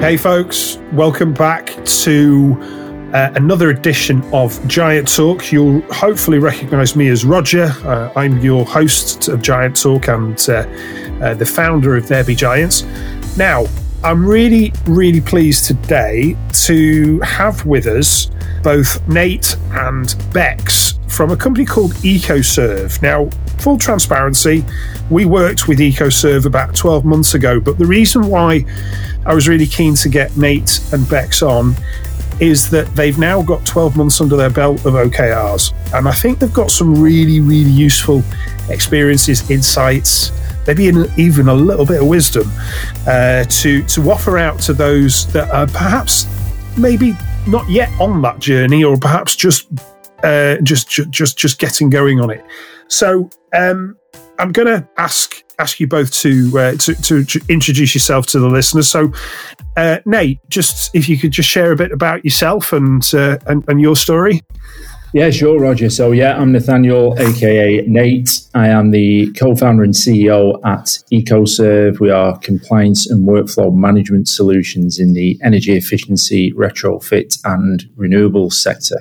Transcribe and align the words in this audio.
Hey, 0.00 0.16
folks, 0.16 0.78
welcome 0.94 1.34
back 1.34 1.76
to 1.84 2.56
uh, 3.12 3.32
another 3.34 3.68
edition 3.68 4.22
of 4.32 4.66
Giant 4.66 5.14
Talk. 5.14 5.52
You'll 5.52 5.82
hopefully 5.92 6.38
recognize 6.38 6.96
me 6.96 7.08
as 7.08 7.26
Roger. 7.26 7.64
Uh, 7.84 8.10
I'm 8.16 8.38
your 8.38 8.64
host 8.64 9.28
of 9.28 9.42
Giant 9.42 9.78
Talk 9.78 10.08
and 10.08 10.40
uh, 10.48 10.66
uh 11.20 11.34
the 11.34 11.44
founder 11.44 11.98
of 11.98 12.08
There 12.08 12.24
Be 12.24 12.34
Giants. 12.34 12.82
Now, 13.36 13.66
I'm 14.02 14.26
really, 14.26 14.72
really 14.86 15.20
pleased 15.20 15.66
today 15.66 16.34
to 16.64 17.20
have 17.20 17.66
with 17.66 17.86
us 17.86 18.30
both 18.62 19.06
Nate 19.06 19.54
and 19.72 20.16
Bex 20.32 20.98
from 21.08 21.30
a 21.30 21.36
company 21.36 21.66
called 21.66 21.92
ECO 22.02 22.38
Surv. 22.38 23.02
Now, 23.02 23.28
full 23.60 23.78
transparency, 23.78 24.64
we 25.10 25.24
worked 25.26 25.68
with 25.68 25.80
ECO 25.80 26.06
Surv 26.06 26.46
about 26.46 26.74
12 26.74 27.04
months 27.04 27.34
ago, 27.34 27.60
but 27.60 27.78
the 27.78 27.86
reason 27.86 28.28
why 28.28 28.64
I 29.26 29.34
was 29.34 29.48
really 29.48 29.66
keen 29.66 29.94
to 29.96 30.08
get 30.08 30.36
Nate 30.36 30.80
and 30.92 31.08
Bex 31.08 31.42
on 31.42 31.74
is 32.40 32.70
that 32.70 32.86
they've 32.96 33.18
now 33.18 33.42
got 33.42 33.64
12 33.66 33.96
months 33.96 34.20
under 34.20 34.34
their 34.34 34.50
belt 34.50 34.86
of 34.86 34.94
OKRs. 34.94 35.74
And 35.94 36.08
I 36.08 36.12
think 36.12 36.38
they've 36.38 36.52
got 36.52 36.70
some 36.70 37.00
really, 37.00 37.38
really 37.38 37.70
useful 37.70 38.22
experiences, 38.70 39.50
insights, 39.50 40.32
maybe 40.66 40.84
even 41.18 41.48
a 41.48 41.54
little 41.54 41.84
bit 41.84 42.00
of 42.00 42.08
wisdom 42.08 42.50
uh, 43.06 43.44
to, 43.44 43.82
to 43.82 44.10
offer 44.10 44.38
out 44.38 44.58
to 44.60 44.72
those 44.72 45.30
that 45.32 45.50
are 45.50 45.66
perhaps 45.66 46.26
maybe 46.78 47.14
not 47.46 47.68
yet 47.68 47.90
on 48.00 48.22
that 48.22 48.38
journey 48.38 48.84
or 48.84 48.96
perhaps 48.96 49.36
just 49.36 49.68
uh, 50.22 50.56
just 50.62 50.88
just 50.88 51.36
just 51.36 51.58
getting 51.58 51.90
going 51.90 52.20
on 52.20 52.30
it. 52.30 52.44
So 52.90 53.30
um, 53.54 53.96
I'm 54.38 54.52
going 54.52 54.68
to 54.68 54.86
ask 54.98 55.42
ask 55.58 55.78
you 55.78 55.86
both 55.86 56.10
to, 56.12 56.50
uh, 56.58 56.72
to, 56.72 56.94
to 56.94 57.24
to 57.24 57.40
introduce 57.48 57.94
yourself 57.94 58.26
to 58.26 58.40
the 58.40 58.48
listeners. 58.48 58.88
So, 58.88 59.12
uh, 59.76 59.98
Nate, 60.06 60.40
just 60.48 60.94
if 60.94 61.08
you 61.08 61.18
could 61.18 61.32
just 61.32 61.48
share 61.48 61.72
a 61.72 61.76
bit 61.76 61.92
about 61.92 62.24
yourself 62.24 62.72
and 62.72 63.08
uh, 63.14 63.38
and, 63.46 63.64
and 63.68 63.80
your 63.80 63.96
story. 63.96 64.42
Yeah, 65.12 65.30
sure, 65.30 65.58
Roger. 65.58 65.90
So, 65.90 66.12
yeah, 66.12 66.36
I'm 66.36 66.52
Nathaniel, 66.52 67.18
aka 67.18 67.84
Nate. 67.86 68.42
I 68.54 68.68
am 68.68 68.92
the 68.92 69.32
co 69.32 69.56
founder 69.56 69.82
and 69.82 69.92
CEO 69.92 70.64
at 70.64 70.98
ECO 71.10 71.42
Surv. 71.42 71.98
We 71.98 72.10
are 72.10 72.38
compliance 72.38 73.10
and 73.10 73.28
workflow 73.28 73.74
management 73.74 74.28
solutions 74.28 75.00
in 75.00 75.12
the 75.12 75.38
energy 75.42 75.72
efficiency, 75.76 76.52
retrofit, 76.52 77.38
and 77.44 77.90
renewable 77.96 78.50
sector. 78.50 79.00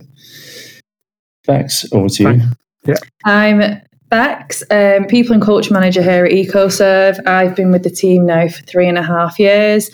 Thanks. 1.46 1.86
over 1.94 2.10
to 2.10 2.24
you. 2.24 2.42
Yeah. 2.90 2.96
I'm 3.24 3.82
Bex, 4.10 4.64
um, 4.72 5.06
People 5.06 5.34
and 5.34 5.42
Culture 5.42 5.74
Manager 5.74 6.02
here 6.02 6.26
at 6.26 6.32
ECO 6.32 6.68
Surv. 6.68 7.26
I've 7.28 7.56
been 7.56 7.72
with 7.72 7.84
the 7.84 7.92
team 7.92 8.26
now 8.26 8.48
for 8.48 8.64
three 8.64 8.88
and 8.88 8.98
a 8.98 9.04
half 9.04 9.38
years. 9.38 9.92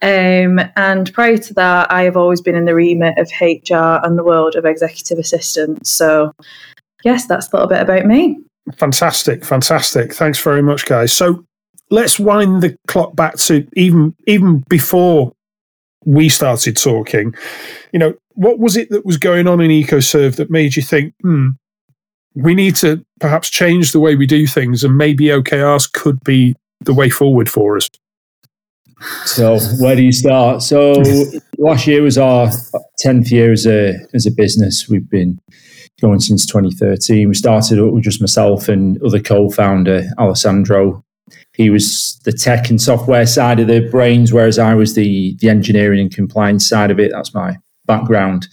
Um, 0.00 0.60
and 0.76 1.12
prior 1.12 1.38
to 1.38 1.54
that, 1.54 1.90
I 1.90 2.02
have 2.02 2.16
always 2.16 2.40
been 2.40 2.54
in 2.54 2.66
the 2.66 2.74
remit 2.74 3.18
of 3.18 3.28
HR 3.40 4.04
and 4.06 4.16
the 4.16 4.22
world 4.22 4.54
of 4.54 4.64
executive 4.64 5.18
assistants. 5.18 5.90
So, 5.90 6.32
yes, 7.02 7.26
that's 7.26 7.52
a 7.52 7.56
little 7.56 7.68
bit 7.68 7.82
about 7.82 8.06
me. 8.06 8.38
Fantastic, 8.76 9.44
fantastic. 9.44 10.14
Thanks 10.14 10.38
very 10.38 10.62
much, 10.62 10.86
guys. 10.86 11.12
So, 11.12 11.44
let's 11.90 12.20
wind 12.20 12.62
the 12.62 12.76
clock 12.86 13.16
back 13.16 13.36
to 13.36 13.66
even 13.74 14.14
even 14.26 14.62
before 14.68 15.32
we 16.04 16.28
started 16.28 16.76
talking. 16.76 17.34
You 17.92 17.98
know, 17.98 18.14
what 18.34 18.58
was 18.58 18.76
it 18.76 18.90
that 18.90 19.04
was 19.04 19.16
going 19.16 19.48
on 19.48 19.60
in 19.60 19.70
ECO 19.70 19.98
Surv 19.98 20.36
that 20.36 20.50
made 20.50 20.76
you 20.76 20.82
think, 20.82 21.14
hmm, 21.22 21.50
we 22.36 22.54
need 22.54 22.76
to 22.76 23.04
perhaps 23.18 23.48
change 23.48 23.92
the 23.92 24.00
way 24.00 24.14
we 24.14 24.26
do 24.26 24.46
things, 24.46 24.84
and 24.84 24.96
maybe 24.96 25.24
OKRs 25.24 25.90
could 25.90 26.22
be 26.22 26.54
the 26.80 26.92
way 26.92 27.08
forward 27.08 27.48
for 27.48 27.76
us. 27.76 27.88
So, 29.24 29.58
where 29.80 29.96
do 29.96 30.02
you 30.02 30.12
start? 30.12 30.62
So, 30.62 31.02
last 31.58 31.86
year 31.86 32.02
was 32.02 32.18
our 32.18 32.50
tenth 32.98 33.32
year 33.32 33.52
as 33.52 33.66
a 33.66 33.94
as 34.14 34.26
a 34.26 34.30
business. 34.30 34.88
We've 34.88 35.08
been 35.08 35.38
going 36.00 36.20
since 36.20 36.46
2013. 36.46 37.28
We 37.28 37.34
started 37.34 37.80
with 37.80 38.04
just 38.04 38.20
myself 38.20 38.68
and 38.68 39.02
other 39.02 39.20
co-founder 39.20 40.04
Alessandro. 40.18 41.02
He 41.54 41.70
was 41.70 42.20
the 42.24 42.32
tech 42.32 42.68
and 42.68 42.80
software 42.80 43.26
side 43.26 43.60
of 43.60 43.66
the 43.66 43.80
brains, 43.80 44.32
whereas 44.32 44.58
I 44.58 44.74
was 44.74 44.94
the 44.94 45.36
the 45.40 45.48
engineering 45.48 46.00
and 46.00 46.14
compliance 46.14 46.68
side 46.68 46.90
of 46.90 47.00
it. 47.00 47.12
That's 47.12 47.34
my 47.34 47.56
background 47.86 48.48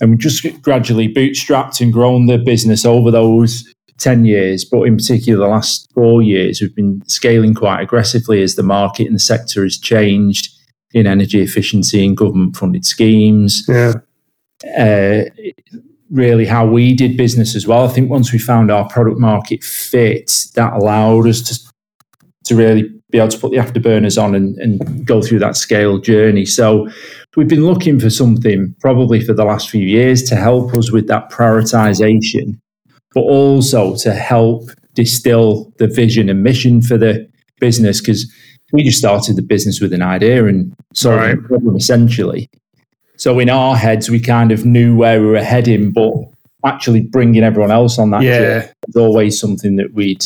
and 0.00 0.10
we 0.10 0.16
just 0.16 0.62
gradually 0.62 1.12
bootstrapped 1.12 1.80
and 1.80 1.92
grown 1.92 2.26
the 2.26 2.38
business 2.38 2.84
over 2.84 3.10
those 3.10 3.64
10 3.98 4.24
years, 4.24 4.64
but 4.64 4.82
in 4.82 4.96
particular 4.96 5.46
the 5.46 5.50
last 5.50 5.90
four 5.92 6.20
years, 6.22 6.60
we've 6.60 6.74
been 6.74 7.02
scaling 7.06 7.54
quite 7.54 7.80
aggressively 7.80 8.42
as 8.42 8.56
the 8.56 8.62
market 8.62 9.06
and 9.06 9.14
the 9.14 9.20
sector 9.20 9.62
has 9.62 9.78
changed 9.78 10.48
in 10.92 11.06
energy 11.06 11.40
efficiency 11.40 12.04
and 12.04 12.16
government 12.16 12.56
funded 12.56 12.84
schemes. 12.84 13.64
Yeah. 13.68 13.94
Uh, 14.78 15.24
really, 16.10 16.46
how 16.46 16.66
we 16.66 16.94
did 16.94 17.16
business 17.16 17.54
as 17.54 17.66
well. 17.66 17.84
I 17.84 17.88
think 17.88 18.10
once 18.10 18.32
we 18.32 18.38
found 18.38 18.70
our 18.70 18.88
product 18.88 19.18
market 19.18 19.62
fit, 19.62 20.48
that 20.54 20.72
allowed 20.72 21.26
us 21.26 21.42
to, 21.42 21.72
to 22.44 22.56
really 22.56 22.90
be 23.10 23.18
able 23.18 23.28
to 23.28 23.38
put 23.38 23.50
the 23.50 23.58
afterburners 23.58 24.20
on 24.20 24.34
and, 24.34 24.56
and 24.58 25.06
go 25.06 25.22
through 25.22 25.40
that 25.40 25.56
scale 25.56 25.98
journey. 25.98 26.46
So 26.46 26.88
we've 27.36 27.48
been 27.48 27.66
looking 27.66 27.98
for 27.98 28.10
something 28.10 28.74
probably 28.80 29.20
for 29.20 29.34
the 29.34 29.44
last 29.44 29.70
few 29.70 29.84
years 29.84 30.22
to 30.24 30.36
help 30.36 30.74
us 30.74 30.90
with 30.90 31.06
that 31.08 31.30
prioritization, 31.30 32.58
but 33.14 33.22
also 33.22 33.96
to 33.96 34.12
help 34.12 34.70
distill 34.94 35.72
the 35.78 35.86
vision 35.86 36.28
and 36.28 36.42
mission 36.42 36.80
for 36.80 36.96
the 36.96 37.28
business 37.60 38.00
because 38.00 38.32
we 38.72 38.82
just 38.82 38.98
started 38.98 39.36
the 39.36 39.42
business 39.42 39.80
with 39.80 39.92
an 39.92 40.02
idea 40.02 40.46
and 40.46 40.74
solving 40.94 41.20
right. 41.20 41.38
a 41.38 41.42
problem 41.42 41.76
essentially. 41.76 42.48
So 43.16 43.38
in 43.38 43.48
our 43.48 43.76
heads, 43.76 44.10
we 44.10 44.20
kind 44.20 44.50
of 44.50 44.64
knew 44.64 44.96
where 44.96 45.20
we 45.20 45.28
were 45.28 45.42
heading, 45.42 45.92
but 45.92 46.12
actually 46.64 47.02
bringing 47.02 47.44
everyone 47.44 47.70
else 47.70 47.98
on 47.98 48.10
that 48.10 48.22
yeah. 48.22 48.70
was 48.86 48.96
always 48.96 49.38
something 49.38 49.76
that 49.76 49.92
we'd 49.94 50.24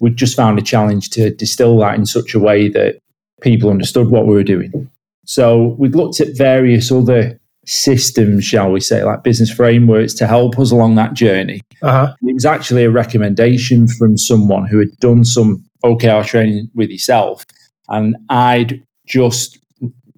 we 0.00 0.10
just 0.10 0.34
found 0.34 0.58
a 0.58 0.62
challenge 0.62 1.10
to 1.10 1.30
distill 1.30 1.78
that 1.78 1.94
in 1.94 2.06
such 2.06 2.34
a 2.34 2.40
way 2.40 2.68
that 2.68 2.98
people 3.40 3.70
understood 3.70 4.08
what 4.08 4.26
we 4.26 4.34
were 4.34 4.42
doing. 4.42 4.90
So 5.24 5.76
we've 5.78 5.94
looked 5.94 6.20
at 6.20 6.36
various 6.36 6.90
other 6.90 7.38
systems, 7.64 8.44
shall 8.44 8.72
we 8.72 8.80
say, 8.80 9.04
like 9.04 9.22
business 9.22 9.50
frameworks 9.50 10.14
to 10.14 10.26
help 10.26 10.58
us 10.58 10.70
along 10.72 10.96
that 10.96 11.14
journey. 11.14 11.60
Uh-huh. 11.82 12.14
It 12.22 12.34
was 12.34 12.44
actually 12.44 12.84
a 12.84 12.90
recommendation 12.90 13.86
from 13.88 14.18
someone 14.18 14.66
who 14.66 14.78
had 14.78 14.96
done 14.98 15.24
some 15.24 15.64
OKR 15.84 16.26
training 16.26 16.70
with 16.74 16.90
yourself. 16.90 17.44
And 17.88 18.16
I'd 18.30 18.82
just 19.06 19.58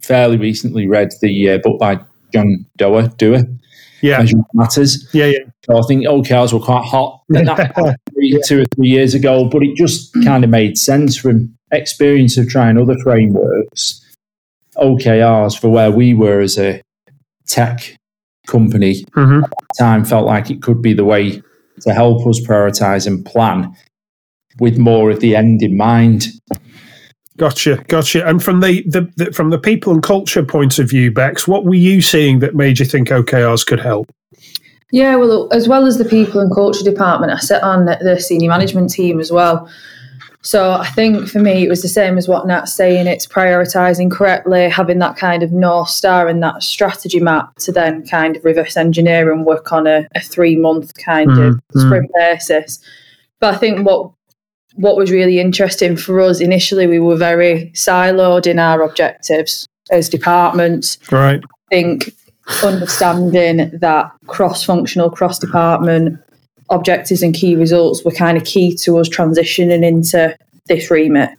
fairly 0.02 0.36
recently 0.36 0.86
read 0.86 1.10
the 1.20 1.50
uh, 1.50 1.58
book 1.58 1.78
by 1.78 2.00
John 2.32 2.66
Doerr, 2.76 3.08
Doerr. 3.16 3.44
yeah. 4.00 4.18
Measurement 4.18 4.46
Matters. 4.54 5.08
Yeah, 5.12 5.26
yeah. 5.26 5.38
So 5.64 5.78
I 5.78 5.82
think 5.86 6.04
OKRs 6.06 6.52
were 6.52 6.60
quite 6.60 6.84
hot 6.84 7.22
three, 8.12 8.40
two 8.46 8.62
or 8.62 8.64
three 8.74 8.88
years 8.88 9.14
ago, 9.14 9.48
but 9.48 9.62
it 9.62 9.76
just 9.76 10.12
kind 10.24 10.44
of 10.44 10.50
made 10.50 10.78
sense 10.78 11.16
from 11.16 11.54
experience 11.72 12.36
of 12.36 12.48
trying 12.48 12.78
other 12.78 12.96
frameworks 13.02 14.03
OKRs 14.76 15.58
for 15.58 15.68
where 15.68 15.90
we 15.90 16.14
were 16.14 16.40
as 16.40 16.58
a 16.58 16.82
tech 17.46 17.96
company 18.46 19.04
mm-hmm. 19.16 19.40
time 19.78 20.04
felt 20.04 20.26
like 20.26 20.50
it 20.50 20.62
could 20.62 20.82
be 20.82 20.92
the 20.92 21.04
way 21.04 21.42
to 21.80 21.92
help 21.92 22.26
us 22.26 22.40
prioritize 22.40 23.06
and 23.06 23.24
plan 23.24 23.74
with 24.60 24.78
more 24.78 25.10
of 25.10 25.20
the 25.20 25.34
end 25.34 25.62
in 25.62 25.76
mind. 25.76 26.26
Gotcha, 27.36 27.82
gotcha. 27.88 28.26
And 28.26 28.42
from 28.42 28.60
the, 28.60 28.82
the, 28.86 29.10
the, 29.16 29.32
from 29.32 29.50
the 29.50 29.58
people 29.58 29.92
and 29.92 30.02
culture 30.02 30.44
point 30.44 30.78
of 30.78 30.88
view, 30.88 31.10
Bex, 31.10 31.48
what 31.48 31.64
were 31.64 31.74
you 31.74 32.00
seeing 32.00 32.38
that 32.38 32.54
made 32.54 32.78
you 32.78 32.84
think 32.84 33.08
OKRs 33.08 33.66
could 33.66 33.80
help? 33.80 34.08
Yeah, 34.92 35.16
well, 35.16 35.48
as 35.52 35.66
well 35.66 35.86
as 35.86 35.98
the 35.98 36.04
people 36.04 36.40
and 36.40 36.54
culture 36.54 36.84
department, 36.84 37.32
I 37.32 37.38
sit 37.38 37.62
on 37.64 37.86
the 37.86 38.20
senior 38.20 38.48
management 38.48 38.90
team 38.90 39.18
as 39.18 39.32
well. 39.32 39.68
So 40.44 40.72
I 40.72 40.86
think 40.88 41.26
for 41.26 41.38
me, 41.38 41.64
it 41.64 41.70
was 41.70 41.80
the 41.80 41.88
same 41.88 42.18
as 42.18 42.28
what 42.28 42.46
Nat's 42.46 42.74
saying. 42.74 43.06
It's 43.06 43.26
prioritizing 43.26 44.10
correctly, 44.10 44.68
having 44.68 44.98
that 44.98 45.16
kind 45.16 45.42
of 45.42 45.52
north 45.52 45.88
star 45.88 46.28
and 46.28 46.42
that 46.42 46.62
strategy 46.62 47.18
map 47.18 47.56
to 47.60 47.72
then 47.72 48.06
kind 48.06 48.36
of 48.36 48.44
reverse 48.44 48.76
engineer 48.76 49.32
and 49.32 49.46
work 49.46 49.72
on 49.72 49.86
a, 49.86 50.06
a 50.14 50.20
three 50.20 50.54
month 50.54 50.92
kind 51.02 51.30
mm, 51.30 51.48
of 51.48 51.54
mm-hmm. 51.54 51.80
sprint 51.80 52.10
basis. 52.14 52.78
But 53.40 53.54
I 53.54 53.56
think 53.56 53.86
what 53.86 54.12
what 54.74 54.96
was 54.96 55.10
really 55.10 55.40
interesting 55.40 55.96
for 55.96 56.20
us 56.20 56.40
initially, 56.40 56.86
we 56.86 57.00
were 57.00 57.16
very 57.16 57.70
siloed 57.74 58.46
in 58.46 58.58
our 58.58 58.82
objectives 58.82 59.66
as 59.90 60.10
departments. 60.10 60.98
Right. 61.10 61.42
I 61.42 61.74
think 61.74 62.14
understanding 62.62 63.70
that 63.78 64.10
cross 64.26 64.62
functional, 64.62 65.10
cross 65.10 65.38
department 65.38 66.20
objectives 66.70 67.22
and 67.22 67.34
key 67.34 67.56
results 67.56 68.04
were 68.04 68.10
kind 68.10 68.36
of 68.36 68.44
key 68.44 68.74
to 68.76 68.98
us 68.98 69.08
transitioning 69.08 69.84
into 69.84 70.36
this 70.66 70.90
remit. 70.90 71.30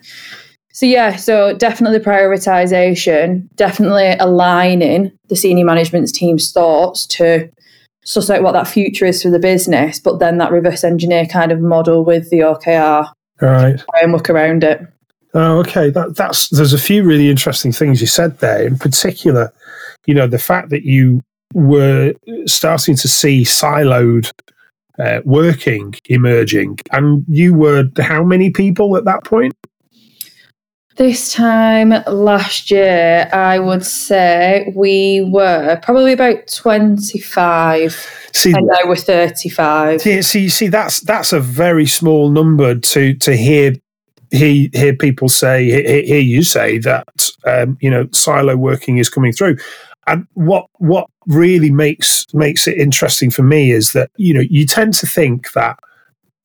So 0.71 0.85
yeah, 0.85 1.15
so 1.15 1.55
definitely 1.55 1.99
prioritization, 1.99 3.47
definitely 3.55 4.15
aligning 4.19 5.17
the 5.29 5.35
senior 5.35 5.65
management 5.65 6.13
team's 6.13 6.51
thoughts 6.51 7.05
to 7.07 7.49
suss 8.03 8.29
out 8.29 8.43
what 8.43 8.51
that 8.51 8.67
future 8.67 9.05
is 9.05 9.23
for 9.23 9.29
the 9.29 9.39
business, 9.39 9.99
but 9.99 10.19
then 10.19 10.37
that 10.37 10.51
reverse 10.51 10.83
engineer 10.83 11.25
kind 11.25 11.51
of 11.51 11.61
model 11.61 12.03
with 12.03 12.29
the 12.29 12.39
OKR 12.39 13.09
right. 13.41 13.81
and 14.01 14.13
work 14.13 14.29
around 14.29 14.63
it. 14.63 14.81
Oh, 15.33 15.59
okay. 15.59 15.89
That, 15.89 16.15
that's 16.15 16.49
there's 16.49 16.73
a 16.73 16.77
few 16.77 17.03
really 17.03 17.29
interesting 17.29 17.71
things 17.71 17.99
you 17.99 18.07
said 18.07 18.39
there. 18.39 18.65
In 18.65 18.77
particular, 18.77 19.51
you 20.05 20.13
know, 20.13 20.27
the 20.27 20.37
fact 20.37 20.69
that 20.69 20.83
you 20.83 21.21
were 21.53 22.13
starting 22.45 22.95
to 22.95 23.07
see 23.07 23.43
siloed 23.43 24.31
uh, 24.99 25.21
working 25.25 25.95
emerging, 26.05 26.79
and 26.91 27.23
you 27.27 27.53
were 27.53 27.85
how 27.99 28.23
many 28.23 28.49
people 28.49 28.97
at 28.97 29.05
that 29.05 29.23
point? 29.23 29.53
This 30.97 31.33
time 31.33 31.89
last 32.07 32.71
year, 32.71 33.29
I 33.33 33.59
would 33.59 33.85
say 33.85 34.71
we 34.73 35.27
were 35.29 35.77
probably 35.83 36.13
about 36.13 36.47
25 36.47 38.29
see, 38.33 38.53
and 38.53 38.65
now 38.65 38.77
we're 38.85 38.95
35. 38.95 40.05
Yeah, 40.05 40.21
see, 40.21 40.47
see, 40.47 40.67
that's 40.69 41.01
that's 41.01 41.33
a 41.33 41.41
very 41.41 41.85
small 41.85 42.29
number 42.29 42.75
to 42.75 43.13
to 43.13 43.35
hear 43.35 43.73
hear, 44.31 44.69
hear 44.73 44.95
people 44.95 45.27
say, 45.27 45.65
hear, 45.65 46.01
hear 46.03 46.19
you 46.19 46.43
say 46.43 46.77
that 46.79 47.31
um, 47.45 47.77
you 47.81 47.89
know 47.89 48.07
silo 48.13 48.55
working 48.55 48.97
is 48.97 49.09
coming 49.09 49.33
through. 49.33 49.57
And 50.07 50.27
what 50.33 50.67
what 50.77 51.07
really 51.27 51.71
makes 51.71 52.25
makes 52.33 52.67
it 52.67 52.77
interesting 52.77 53.31
for 53.31 53.43
me 53.43 53.71
is 53.71 53.93
that 53.93 54.11
you 54.17 54.33
know 54.33 54.43
you 54.49 54.65
tend 54.65 54.93
to 54.93 55.07
think 55.07 55.51
that 55.53 55.79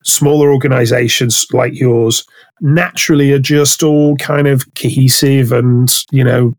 smaller 0.03 0.51
organizations 0.51 1.45
like 1.53 1.73
yours 1.73 2.25
naturally 2.61 3.31
are 3.31 3.39
just 3.39 3.83
all 3.83 4.15
kind 4.17 4.47
of 4.47 4.63
cohesive 4.75 5.51
and 5.51 6.03
you 6.11 6.23
know 6.23 6.53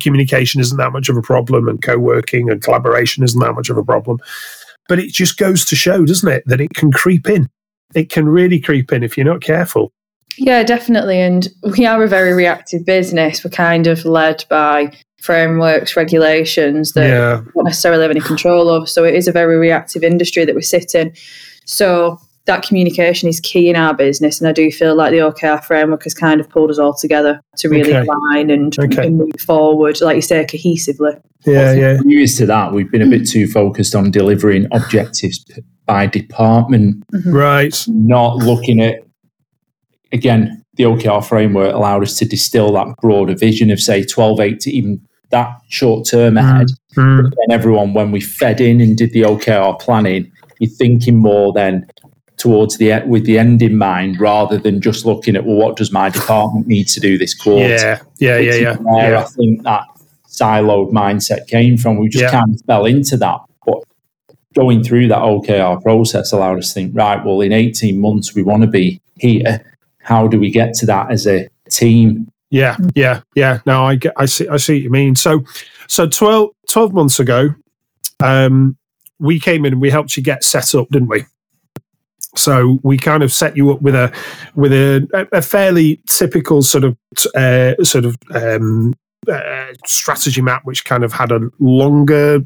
communication 0.00 0.60
isn't 0.60 0.78
that 0.78 0.92
much 0.92 1.08
of 1.08 1.16
a 1.16 1.22
problem 1.22 1.68
and 1.68 1.82
co-working 1.82 2.50
and 2.50 2.62
collaboration 2.62 3.22
isn't 3.22 3.40
that 3.40 3.54
much 3.54 3.68
of 3.68 3.76
a 3.76 3.84
problem. 3.84 4.18
But 4.88 4.98
it 4.98 5.12
just 5.12 5.36
goes 5.36 5.64
to 5.66 5.76
show 5.76 6.04
doesn't 6.04 6.28
it 6.30 6.44
that 6.46 6.60
it 6.60 6.74
can 6.74 6.92
creep 6.92 7.28
in. 7.28 7.48
It 7.94 8.10
can 8.10 8.28
really 8.28 8.60
creep 8.60 8.92
in 8.92 9.02
if 9.02 9.16
you're 9.16 9.26
not 9.26 9.42
careful. 9.42 9.92
Yeah 10.38 10.62
definitely. 10.62 11.20
And 11.20 11.48
we 11.76 11.84
are 11.84 12.02
a 12.02 12.08
very 12.08 12.32
reactive 12.32 12.86
business. 12.86 13.44
We're 13.44 13.50
kind 13.50 13.86
of 13.86 14.04
led 14.04 14.44
by 14.48 14.92
frameworks, 15.22 15.96
regulations 15.96 16.92
that 16.92 17.08
yeah. 17.08 17.40
we 17.40 17.52
don't 17.54 17.64
necessarily 17.64 18.02
have 18.02 18.10
any 18.10 18.20
control 18.20 18.68
of. 18.68 18.88
So 18.88 19.04
it 19.04 19.14
is 19.14 19.28
a 19.28 19.32
very 19.32 19.56
reactive 19.56 20.02
industry 20.02 20.44
that 20.44 20.54
we 20.54 20.62
sit 20.62 20.94
in. 20.94 21.14
So 21.64 22.20
that 22.46 22.64
communication 22.64 23.28
is 23.28 23.38
key 23.38 23.70
in 23.70 23.76
our 23.76 23.94
business, 23.94 24.40
and 24.40 24.48
I 24.48 24.52
do 24.52 24.70
feel 24.72 24.96
like 24.96 25.12
the 25.12 25.18
OKR 25.18 25.62
framework 25.62 26.02
has 26.02 26.12
kind 26.12 26.40
of 26.40 26.50
pulled 26.50 26.72
us 26.72 26.78
all 26.78 26.92
together 26.92 27.40
to 27.58 27.68
really 27.68 27.94
okay. 27.94 28.04
align 28.04 28.50
and, 28.50 28.76
okay. 28.76 29.06
and, 29.06 29.18
move 29.18 29.30
forward, 29.38 30.00
like 30.00 30.16
you 30.16 30.22
say, 30.22 30.44
cohesively. 30.44 31.20
Yeah, 31.46 31.72
yeah. 31.72 31.98
News 32.02 32.36
to 32.38 32.46
that, 32.46 32.72
we've 32.72 32.90
been 32.90 33.02
a 33.02 33.06
bit 33.06 33.28
too 33.28 33.46
focused 33.46 33.94
on 33.94 34.10
delivering 34.10 34.66
objectives 34.72 35.44
by 35.86 36.06
department, 36.06 37.04
mm-hmm. 37.12 37.30
right? 37.32 37.84
Not 37.86 38.38
looking 38.38 38.80
at 38.80 39.04
again 40.10 40.64
the 40.74 40.84
OKR 40.84 41.24
framework 41.24 41.74
allowed 41.74 42.02
us 42.02 42.16
to 42.18 42.24
distill 42.24 42.72
that 42.72 42.96
broader 43.00 43.34
vision 43.36 43.70
of 43.70 43.78
say 43.80 44.04
12, 44.04 44.40
8 44.40 44.60
to 44.60 44.70
even 44.70 45.06
that 45.32 45.60
short 45.68 46.06
term 46.06 46.36
ahead. 46.36 46.68
Mm-hmm. 46.96 47.22
But 47.22 47.34
then 47.36 47.58
everyone, 47.58 47.94
when 47.94 48.12
we 48.12 48.20
fed 48.20 48.60
in 48.60 48.80
and 48.80 48.96
did 48.96 49.12
the 49.12 49.22
OKR 49.22 49.80
planning, 49.80 50.30
you're 50.60 50.70
thinking 50.70 51.16
more 51.16 51.52
then 51.52 51.86
towards 52.36 52.78
the 52.78 53.02
with 53.06 53.24
the 53.24 53.38
end 53.38 53.62
in 53.62 53.76
mind 53.76 54.18
rather 54.18 54.58
than 54.58 54.80
just 54.80 55.04
looking 55.04 55.36
at 55.36 55.44
well 55.44 55.56
what 55.56 55.76
does 55.76 55.92
my 55.92 56.08
department 56.08 56.66
need 56.66 56.88
to 56.88 56.98
do 56.98 57.16
this 57.18 57.34
quarter 57.34 57.68
yeah 57.68 58.00
yeah 58.18 58.38
yeah 58.38 58.54
yeah, 58.54 58.76
where 58.78 59.12
yeah. 59.12 59.20
i 59.20 59.24
think 59.24 59.62
that 59.62 59.84
siloed 60.26 60.90
mindset 60.90 61.46
came 61.46 61.76
from 61.76 61.98
we 61.98 62.08
just 62.08 62.22
yeah. 62.22 62.30
kind 62.30 62.54
of 62.54 62.60
fell 62.66 62.86
into 62.86 63.16
that 63.16 63.38
but 63.66 63.78
going 64.54 64.82
through 64.82 65.06
that 65.06 65.18
okr 65.18 65.80
process 65.82 66.32
allowed 66.32 66.58
us 66.58 66.68
to 66.68 66.74
think 66.74 66.96
right 66.96 67.24
well 67.24 67.40
in 67.42 67.52
18 67.52 68.00
months 68.00 68.34
we 68.34 68.42
want 68.42 68.62
to 68.62 68.68
be 68.68 69.00
here 69.16 69.64
how 69.98 70.26
do 70.26 70.40
we 70.40 70.50
get 70.50 70.74
to 70.74 70.86
that 70.86 71.12
as 71.12 71.26
a 71.26 71.48
team 71.70 72.31
yeah 72.52 72.76
yeah 72.94 73.22
yeah 73.34 73.58
no 73.66 73.84
i 73.84 73.96
get 73.96 74.12
i 74.16 74.26
see 74.26 74.46
i 74.48 74.56
see 74.56 74.74
what 74.74 74.82
you 74.82 74.90
mean 74.90 75.16
so 75.16 75.42
so 75.88 76.06
12 76.06 76.50
12 76.68 76.92
months 76.92 77.18
ago 77.18 77.48
um 78.20 78.76
we 79.18 79.40
came 79.40 79.64
in 79.64 79.72
and 79.72 79.82
we 79.82 79.90
helped 79.90 80.16
you 80.16 80.22
get 80.22 80.44
set 80.44 80.74
up 80.74 80.88
didn't 80.90 81.08
we 81.08 81.24
so 82.34 82.78
we 82.82 82.96
kind 82.96 83.22
of 83.22 83.32
set 83.32 83.56
you 83.56 83.70
up 83.70 83.82
with 83.82 83.94
a 83.94 84.12
with 84.54 84.72
a, 84.72 85.28
a 85.32 85.42
fairly 85.42 86.00
typical 86.06 86.62
sort 86.62 86.84
of 86.84 86.96
uh, 87.34 87.74
sort 87.82 88.06
of 88.06 88.16
um, 88.34 88.94
uh, 89.30 89.66
strategy 89.84 90.40
map, 90.40 90.62
which 90.64 90.84
kind 90.84 91.04
of 91.04 91.12
had 91.12 91.30
a 91.30 91.40
longer 91.58 92.40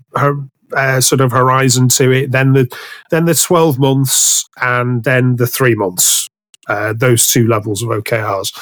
uh, 0.77 1.01
sort 1.01 1.21
of 1.21 1.31
horizon 1.31 1.89
to 1.89 2.11
it. 2.11 2.33
Then 2.33 2.53
the 2.53 2.79
then 3.11 3.27
the 3.27 3.35
twelve 3.35 3.79
months, 3.79 4.49
and 4.61 5.05
then 5.05 5.37
the 5.37 5.47
three 5.47 5.75
months. 5.75 6.29
Uh, 6.69 6.93
those 6.93 7.27
two 7.27 7.47
levels 7.47 7.83
of 7.83 7.91
OKRs, 7.91 8.53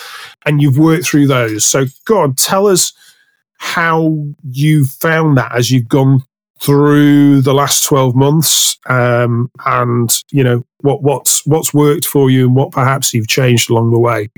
and 0.44 0.60
you've 0.60 0.78
worked 0.78 1.06
through 1.06 1.26
those. 1.26 1.64
So, 1.64 1.86
God, 2.04 2.36
tell 2.36 2.66
us 2.66 2.92
how 3.56 4.26
you 4.50 4.84
found 4.84 5.38
that 5.38 5.54
as 5.56 5.70
you've 5.70 5.88
gone 5.88 6.22
through 6.60 7.40
the 7.40 7.54
last 7.54 7.84
12 7.84 8.14
months 8.14 8.78
um, 8.86 9.50
and 9.66 10.22
you 10.30 10.44
know 10.44 10.62
what 10.80 11.02
what's 11.02 11.44
what's 11.46 11.72
worked 11.74 12.06
for 12.06 12.30
you 12.30 12.46
and 12.46 12.54
what 12.54 12.70
perhaps 12.70 13.12
you've 13.14 13.28
changed 13.28 13.70
along 13.70 13.90
the 13.90 13.98
way. 13.98 14.30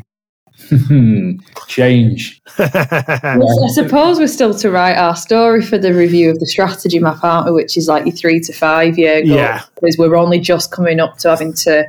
Change. 1.68 2.40
I 2.58 3.38
suppose 3.74 4.18
we're 4.18 4.26
still 4.26 4.54
to 4.54 4.70
write 4.70 4.96
our 4.96 5.14
story 5.14 5.62
for 5.62 5.76
the 5.76 5.92
review 5.92 6.30
of 6.30 6.38
the 6.38 6.46
strategy 6.46 6.98
map 6.98 7.22
aren't 7.22 7.46
we? 7.46 7.52
Which 7.52 7.76
is 7.76 7.88
like 7.88 8.06
your 8.06 8.14
three 8.14 8.40
to 8.40 8.52
five 8.52 8.98
year 8.98 9.20
goal. 9.20 9.36
Yeah. 9.36 9.62
Because 9.74 9.96
we're 9.98 10.16
only 10.16 10.40
just 10.40 10.72
coming 10.72 10.98
up 10.98 11.18
to 11.18 11.28
having 11.28 11.52
to 11.54 11.84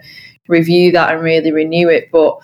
review 0.48 0.92
that 0.92 1.14
and 1.14 1.24
really 1.24 1.52
renew 1.52 1.90
it 1.90 2.10
but 2.12 2.38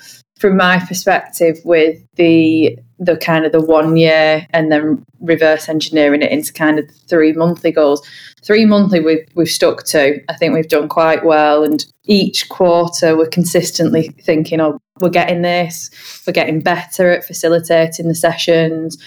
from 0.43 0.57
my 0.57 0.77
perspective 0.77 1.57
with 1.63 2.05
the 2.15 2.77
the 2.99 3.15
kind 3.15 3.45
of 3.45 3.51
the 3.51 3.61
one 3.61 3.95
year 3.95 4.45
and 4.51 4.71
then 4.71 5.01
reverse 5.21 5.69
engineering 5.69 6.21
it 6.21 6.31
into 6.31 6.51
kind 6.51 6.79
of 6.79 6.89
three 7.07 7.31
monthly 7.31 7.71
goals. 7.71 8.05
Three 8.43 8.65
monthly 8.65 8.99
we've 8.99 9.25
we've 9.35 9.47
stuck 9.47 9.83
to. 9.85 10.21
I 10.29 10.35
think 10.35 10.53
we've 10.53 10.67
done 10.67 10.89
quite 10.89 11.23
well 11.23 11.63
and 11.63 11.85
each 12.05 12.49
quarter 12.49 13.15
we're 13.15 13.27
consistently 13.27 14.09
thinking, 14.21 14.59
oh, 14.59 14.79
we're 14.99 15.09
getting 15.09 15.43
this, 15.43 15.89
we're 16.27 16.33
getting 16.33 16.59
better 16.59 17.09
at 17.09 17.23
facilitating 17.23 18.09
the 18.09 18.15
sessions. 18.15 18.97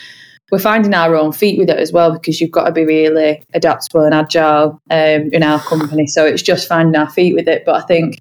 We're 0.51 0.59
finding 0.59 0.95
our 0.95 1.17
own 1.17 1.33
feet 1.33 1.59
with 1.59 1.69
it 1.69 1.79
as 1.79 1.93
well 1.93 2.13
because 2.13 2.41
you've 2.41 2.53
got 2.53 2.65
to 2.65 2.73
be 2.73 2.87
really 2.87 3.45
adaptable 3.53 4.05
and 4.05 4.15
agile 4.15 4.81
um, 4.91 5.31
in 5.33 5.43
our 5.43 5.61
company. 5.61 6.07
So 6.07 6.25
it's 6.25 6.41
just 6.43 6.67
finding 6.67 6.99
our 6.99 7.11
feet 7.11 7.35
with 7.35 7.49
it. 7.49 7.65
But 7.67 7.75
I 7.75 7.87
think 7.87 8.21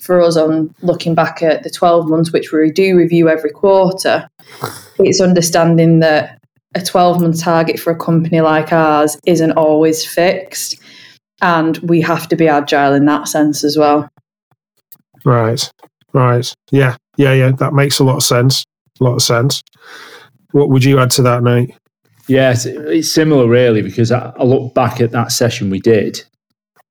for 0.00 0.20
us 0.20 0.36
on 0.36 0.74
looking 0.82 1.14
back 1.14 1.42
at 1.42 1.62
the 1.62 1.70
12 1.70 2.08
months, 2.08 2.32
which 2.32 2.52
we 2.52 2.70
do 2.70 2.96
review 2.96 3.28
every 3.28 3.50
quarter, 3.50 4.28
it's 4.98 5.20
understanding 5.20 6.00
that 6.00 6.38
a 6.74 6.82
12 6.82 7.20
month 7.20 7.40
target 7.40 7.78
for 7.78 7.92
a 7.92 7.98
company 7.98 8.40
like 8.40 8.72
ours 8.72 9.16
isn't 9.26 9.52
always 9.52 10.04
fixed. 10.04 10.76
And 11.40 11.78
we 11.78 12.00
have 12.00 12.28
to 12.28 12.36
be 12.36 12.48
agile 12.48 12.94
in 12.94 13.06
that 13.06 13.28
sense 13.28 13.64
as 13.64 13.76
well. 13.76 14.08
Right, 15.24 15.70
right. 16.12 16.54
Yeah, 16.70 16.96
yeah, 17.16 17.32
yeah. 17.32 17.52
That 17.52 17.74
makes 17.74 17.98
a 17.98 18.04
lot 18.04 18.16
of 18.16 18.22
sense. 18.22 18.64
A 19.00 19.04
lot 19.04 19.14
of 19.14 19.22
sense. 19.22 19.62
What 20.52 20.70
would 20.70 20.84
you 20.84 21.00
add 21.00 21.10
to 21.12 21.22
that, 21.22 21.42
Nate? 21.42 21.74
Yeah, 22.28 22.52
it's, 22.52 22.64
it's 22.66 23.12
similar, 23.12 23.48
really, 23.48 23.82
because 23.82 24.10
I, 24.10 24.32
I 24.38 24.44
look 24.44 24.74
back 24.74 25.00
at 25.00 25.10
that 25.10 25.32
session 25.32 25.70
we 25.70 25.80
did 25.80 26.22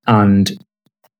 and 0.05 0.51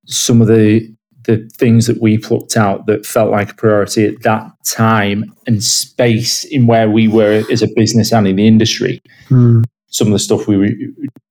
some 0.06 0.42
of 0.42 0.48
the 0.48 0.94
the 1.25 1.50
things 1.58 1.88
that 1.88 2.01
we 2.01 2.18
plucked 2.18 2.58
out 2.58 2.86
that 2.88 3.06
felt 3.06 3.32
like 3.32 3.51
a 3.51 3.56
priority 3.56 4.06
at 4.06 4.22
that 4.24 4.51
time 4.65 5.34
and 5.48 5.63
space 5.63 6.44
in 6.46 6.68
where 6.68 6.89
we 6.89 7.08
were 7.08 7.44
as 7.51 7.62
a 7.62 7.68
business 7.75 8.12
and 8.12 8.27
in 8.27 8.36
the 8.36 8.48
industry. 8.48 9.01
Mm. 9.30 9.63
Some 9.88 10.08
of 10.08 10.13
the 10.13 10.20
stuff 10.20 10.48
we 10.48 10.58
were 10.58 10.70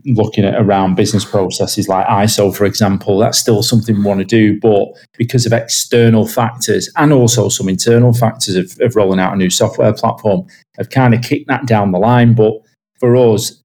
looking 0.07 0.45
at 0.45 0.61
around 0.61 0.95
business 0.95 1.25
processes 1.25 1.89
like 1.89 2.07
ISO, 2.07 2.55
for 2.55 2.65
example, 2.65 3.19
that's 3.19 3.39
still 3.39 3.63
something 3.63 3.97
we 3.97 4.05
want 4.05 4.21
to 4.21 4.25
do. 4.25 4.59
But 4.61 4.89
because 5.19 5.47
of 5.47 5.53
external 5.53 6.27
factors 6.27 6.89
and 6.97 7.13
also 7.13 7.49
some 7.49 7.69
internal 7.69 8.13
factors 8.13 8.55
of, 8.55 8.81
of 8.81 8.95
rolling 8.95 9.19
out 9.19 9.35
a 9.35 9.37
new 9.37 9.51
software 9.51 9.93
platform, 9.93 10.47
have 10.77 10.91
kind 10.91 11.13
of 11.13 11.23
kicked 11.23 11.49
that 11.49 11.67
down 11.67 11.91
the 11.91 11.99
line. 11.99 12.35
But 12.35 12.55
for 13.01 13.17
us, 13.17 13.61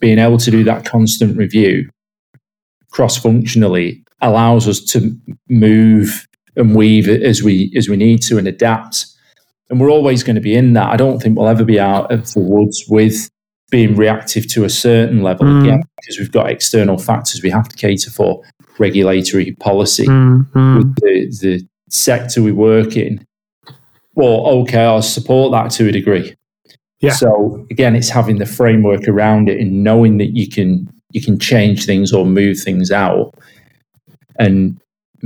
being 0.00 0.18
able 0.18 0.38
to 0.38 0.50
do 0.50 0.64
that 0.64 0.84
constant 0.84 1.36
review 1.38 1.88
cross 2.90 3.16
functionally 3.18 4.05
allows 4.20 4.66
us 4.68 4.80
to 4.80 5.16
move 5.48 6.26
and 6.56 6.74
weave 6.74 7.08
as 7.08 7.42
we 7.42 7.72
as 7.76 7.88
we 7.88 7.96
need 7.96 8.22
to 8.22 8.38
and 8.38 8.48
adapt. 8.48 9.06
And 9.68 9.80
we're 9.80 9.90
always 9.90 10.22
going 10.22 10.36
to 10.36 10.40
be 10.40 10.54
in 10.54 10.74
that. 10.74 10.88
I 10.88 10.96
don't 10.96 11.20
think 11.20 11.36
we'll 11.36 11.48
ever 11.48 11.64
be 11.64 11.80
out 11.80 12.12
of 12.12 12.32
the 12.32 12.40
woods 12.40 12.84
with 12.88 13.28
being 13.70 13.96
reactive 13.96 14.46
to 14.48 14.64
a 14.64 14.70
certain 14.70 15.22
level 15.22 15.44
mm. 15.44 15.62
again, 15.62 15.82
because 16.00 16.18
we've 16.18 16.30
got 16.30 16.48
external 16.50 16.98
factors 16.98 17.42
we 17.42 17.50
have 17.50 17.68
to 17.68 17.76
cater 17.76 18.10
for, 18.10 18.44
regulatory 18.78 19.52
policy 19.52 20.06
mm, 20.06 20.50
mm. 20.52 20.76
with 20.76 20.94
the, 20.96 21.26
the 21.40 21.68
sector 21.88 22.42
we 22.42 22.52
work 22.52 22.96
in. 22.96 23.24
Well, 24.14 24.46
okay, 24.62 24.84
I'll 24.84 25.02
support 25.02 25.52
that 25.52 25.70
to 25.72 25.88
a 25.88 25.92
degree. 25.92 26.34
Yeah. 27.00 27.12
So 27.12 27.66
again, 27.70 27.94
it's 27.94 28.08
having 28.08 28.38
the 28.38 28.46
framework 28.46 29.06
around 29.08 29.48
it 29.48 29.60
and 29.60 29.84
knowing 29.84 30.18
that 30.18 30.36
you 30.36 30.48
can 30.48 30.88
you 31.12 31.20
can 31.20 31.38
change 31.38 31.86
things 31.86 32.12
or 32.12 32.26
move 32.26 32.58
things 32.58 32.90
out 32.90 33.34
and 34.38 34.80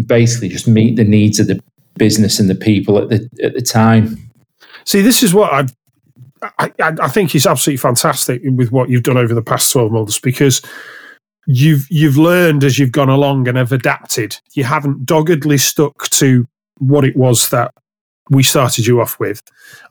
basically 0.06 0.48
just 0.48 0.68
meet 0.68 0.96
the 0.96 1.04
needs 1.04 1.40
of 1.40 1.46
the 1.46 1.60
business 1.96 2.38
and 2.38 2.48
the 2.48 2.54
people 2.54 2.98
at 2.98 3.08
the 3.08 3.28
at 3.42 3.54
the 3.54 3.62
time. 3.62 4.16
See, 4.84 5.02
this 5.02 5.22
is 5.22 5.34
what 5.34 5.52
I've, 5.52 5.74
I, 6.58 6.72
I, 6.78 7.08
think 7.08 7.34
is 7.34 7.46
absolutely 7.46 7.78
fantastic 7.78 8.40
with 8.44 8.72
what 8.72 8.88
you've 8.88 9.02
done 9.02 9.18
over 9.18 9.34
the 9.34 9.42
past 9.42 9.70
12 9.72 9.92
months 9.92 10.18
because 10.18 10.62
you've 11.46 11.86
you've 11.90 12.16
learned 12.16 12.64
as 12.64 12.78
you've 12.78 12.92
gone 12.92 13.10
along 13.10 13.46
and 13.48 13.58
have 13.58 13.72
adapted. 13.72 14.38
You 14.54 14.64
haven't 14.64 15.04
doggedly 15.04 15.58
stuck 15.58 16.08
to 16.10 16.46
what 16.78 17.04
it 17.04 17.16
was 17.16 17.50
that 17.50 17.74
we 18.30 18.42
started 18.42 18.86
you 18.86 19.00
off 19.00 19.18
with. 19.18 19.42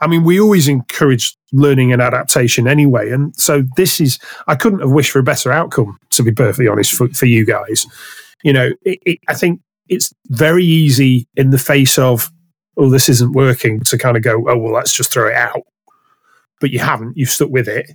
I 0.01 0.07
mean, 0.07 0.23
we 0.23 0.39
always 0.39 0.67
encourage 0.67 1.37
learning 1.51 1.91
and 1.91 2.01
adaptation 2.01 2.67
anyway. 2.67 3.11
And 3.11 3.35
so 3.35 3.63
this 3.75 3.99
is, 3.99 4.17
I 4.47 4.55
couldn't 4.55 4.79
have 4.79 4.91
wished 4.91 5.11
for 5.11 5.19
a 5.19 5.23
better 5.23 5.51
outcome, 5.51 5.99
to 6.11 6.23
be 6.23 6.31
perfectly 6.31 6.67
honest, 6.67 6.93
for, 6.93 7.09
for 7.09 7.25
you 7.25 7.45
guys. 7.45 7.85
You 8.43 8.53
know, 8.53 8.71
it, 8.83 8.99
it, 9.05 9.19
I 9.27 9.33
think 9.33 9.61
it's 9.87 10.13
very 10.27 10.63
easy 10.63 11.27
in 11.35 11.49
the 11.49 11.57
face 11.57 11.97
of, 11.97 12.31
oh, 12.77 12.89
this 12.89 13.09
isn't 13.09 13.33
working 13.33 13.81
to 13.81 13.97
kind 13.97 14.15
of 14.15 14.23
go, 14.23 14.45
oh, 14.49 14.57
well, 14.57 14.73
let's 14.73 14.93
just 14.93 15.11
throw 15.11 15.27
it 15.27 15.35
out. 15.35 15.63
But 16.61 16.71
you 16.71 16.79
haven't, 16.79 17.17
you've 17.17 17.29
stuck 17.29 17.49
with 17.49 17.67
it. 17.67 17.91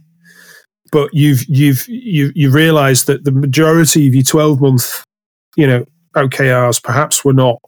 But 0.93 1.11
you've, 1.13 1.45
you've, 1.49 1.87
you, 1.89 2.33
you 2.35 2.51
realized 2.51 3.07
that 3.07 3.25
the 3.25 3.33
majority 3.33 4.07
of 4.07 4.15
your 4.15 4.25
12 4.25 4.61
month, 4.61 5.05
you 5.57 5.67
know, 5.67 5.85
OKRs 6.15 6.83
perhaps 6.83 7.25
were 7.25 7.33
not 7.33 7.61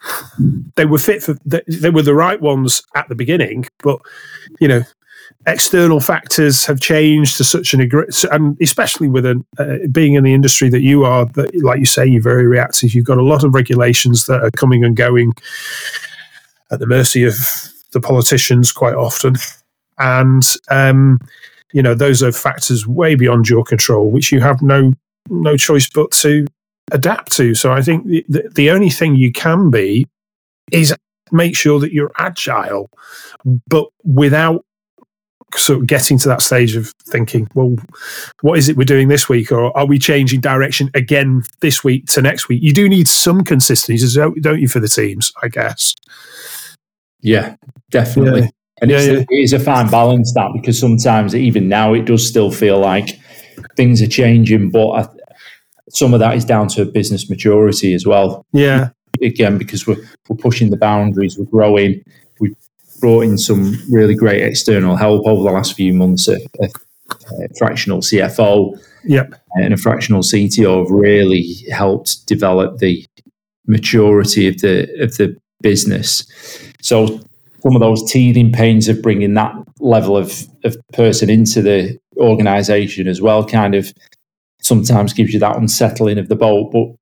they 0.76 0.85
were 0.85 0.99
fit 0.99 1.23
for 1.23 1.37
they 1.45 1.90
were 1.90 2.02
the 2.02 2.14
right 2.14 2.40
ones 2.40 2.83
at 2.95 3.09
the 3.09 3.14
beginning, 3.14 3.66
but 3.83 3.99
you 4.61 4.68
know 4.68 4.83
external 5.47 6.00
factors 6.00 6.65
have 6.67 6.81
changed 6.81 7.37
to 7.37 7.45
such 7.45 7.73
an 7.73 7.81
degree, 7.81 8.07
and 8.33 8.57
especially 8.61 9.09
with 9.09 9.25
a, 9.25 9.43
uh, 9.59 9.87
being 9.93 10.15
in 10.15 10.25
the 10.25 10.35
industry 10.35 10.69
that 10.69 10.83
you 10.83 11.05
are, 11.05 11.26
that 11.26 11.55
like 11.62 11.79
you 11.79 11.85
say, 11.85 12.05
you're 12.05 12.23
very 12.23 12.47
reactive. 12.47 12.95
You've 12.95 13.05
got 13.05 13.19
a 13.19 13.23
lot 13.23 13.45
of 13.45 13.55
regulations 13.55 14.26
that 14.26 14.43
are 14.43 14.50
coming 14.50 14.85
and 14.85 14.97
going 14.97 15.33
at 16.71 16.81
the 16.81 16.87
mercy 16.87 17.25
of 17.25 17.37
the 17.93 18.00
politicians 18.00 18.73
quite 18.73 18.95
often, 18.95 19.37
and 19.99 20.45
um, 20.69 21.19
you 21.73 21.83
know 21.83 21.95
those 21.95 22.23
are 22.23 22.33
factors 22.33 22.87
way 22.87 23.15
beyond 23.15 23.49
your 23.49 23.65
control, 23.65 24.11
which 24.11 24.33
you 24.33 24.41
have 24.41 24.62
no 24.62 24.93
no 25.31 25.57
choice 25.57 25.88
but 25.88 26.11
to 26.11 26.47
adapt 26.93 27.33
to. 27.33 27.55
So 27.55 27.73
I 27.73 27.83
think 27.83 28.07
the, 28.07 28.49
the 28.53 28.71
only 28.71 28.91
thing 28.91 29.15
you 29.15 29.33
can 29.33 29.71
be 29.71 30.07
is 30.73 30.95
make 31.33 31.57
sure 31.57 31.81
that 31.81 31.93
you're 31.93 32.12
agile, 32.19 32.91
but 33.69 33.88
without 34.05 34.65
sort 35.57 35.81
of 35.81 35.87
getting 35.87 36.19
to 36.19 36.29
that 36.29 36.43
stage 36.43 36.77
of 36.77 36.93
thinking, 37.09 37.49
well, 37.55 37.77
what 38.43 38.59
is 38.59 38.69
it 38.69 38.77
we're 38.77 38.85
doing 38.85 39.09
this 39.09 39.29
week, 39.29 39.51
or 39.51 39.77
are 39.77 39.87
we 39.87 39.99
changing 39.99 40.41
direction 40.41 40.91
again 40.95 41.43
this 41.61 41.83
week 41.83 42.07
to 42.07 42.23
next 42.23 42.49
week? 42.49 42.63
You 42.63 42.73
do 42.73 42.89
need 42.89 43.09
some 43.09 43.43
consistency, 43.43 44.21
don't 44.41 44.61
you, 44.61 44.69
for 44.69 44.81
the 44.81 44.89
teams? 44.89 45.33
I 45.43 45.49
guess. 45.49 45.95
Yeah, 47.21 47.57
definitely. 47.91 48.43
Yeah. 48.43 48.51
And 48.83 48.91
yeah, 48.91 48.97
it's, 48.99 49.07
yeah. 49.07 49.15
A, 49.15 49.21
it 49.21 49.43
is 49.43 49.53
a 49.53 49.59
fine 49.59 49.91
balance 49.91 50.33
that 50.35 50.51
because 50.53 50.79
sometimes 50.79 51.35
even 51.35 51.69
now 51.69 51.95
it 51.95 52.05
does 52.05 52.27
still 52.29 52.51
feel 52.51 52.79
like 52.79 53.19
things 53.75 54.03
are 54.03 54.07
changing, 54.07 54.71
but 54.71 54.91
I, 54.91 55.09
some 55.89 56.13
of 56.13 56.21
that 56.21 56.37
is 56.37 56.45
down 56.45 56.69
to 56.69 56.85
business 56.85 57.31
maturity 57.31 57.95
as 57.95 58.07
well. 58.07 58.45
Yeah. 58.53 58.91
Again, 59.23 59.57
because 59.57 59.87
we're, 59.87 59.97
we're 60.29 60.37
pushing 60.37 60.69
the 60.69 60.77
boundaries, 60.77 61.39
we're 61.39 61.47
growing. 61.47 62.05
Brought 63.00 63.25
in 63.25 63.38
some 63.38 63.79
really 63.91 64.15
great 64.15 64.43
external 64.43 64.97
help 64.97 65.26
over 65.26 65.43
the 65.43 65.50
last 65.50 65.75
few 65.75 65.93
months. 65.93 66.29
A, 66.29 66.37
a, 66.61 66.69
a 67.45 67.49
fractional 67.59 68.00
CFO 68.00 68.79
yep. 69.05 69.35
and 69.55 69.75
a 69.75 69.76
fractional 69.76 70.23
CTO 70.23 70.81
have 70.81 70.91
really 70.91 71.55
helped 71.71 72.26
develop 72.26 72.79
the 72.79 73.07
maturity 73.67 74.49
of 74.49 74.59
the 74.59 74.88
of 75.03 75.17
the 75.17 75.37
business. 75.62 76.26
So 76.81 77.21
some 77.62 77.75
of 77.75 77.81
those 77.81 78.11
teething 78.11 78.53
pains 78.53 78.88
of 78.88 79.03
bringing 79.03 79.35
that 79.35 79.55
level 79.81 80.17
of, 80.17 80.47
of 80.65 80.76
person 80.93 81.29
into 81.31 81.62
the 81.62 81.99
organization 82.17 83.09
as 83.09 83.21
well 83.21 83.45
kind 83.45 83.75
of 83.75 83.93
sometimes 84.61 85.12
gives 85.12 85.33
you 85.33 85.41
that 85.41 85.57
unsettling 85.57 86.19
of 86.19 86.29
the 86.29 86.37
boat. 86.37 86.71
But 86.73 86.97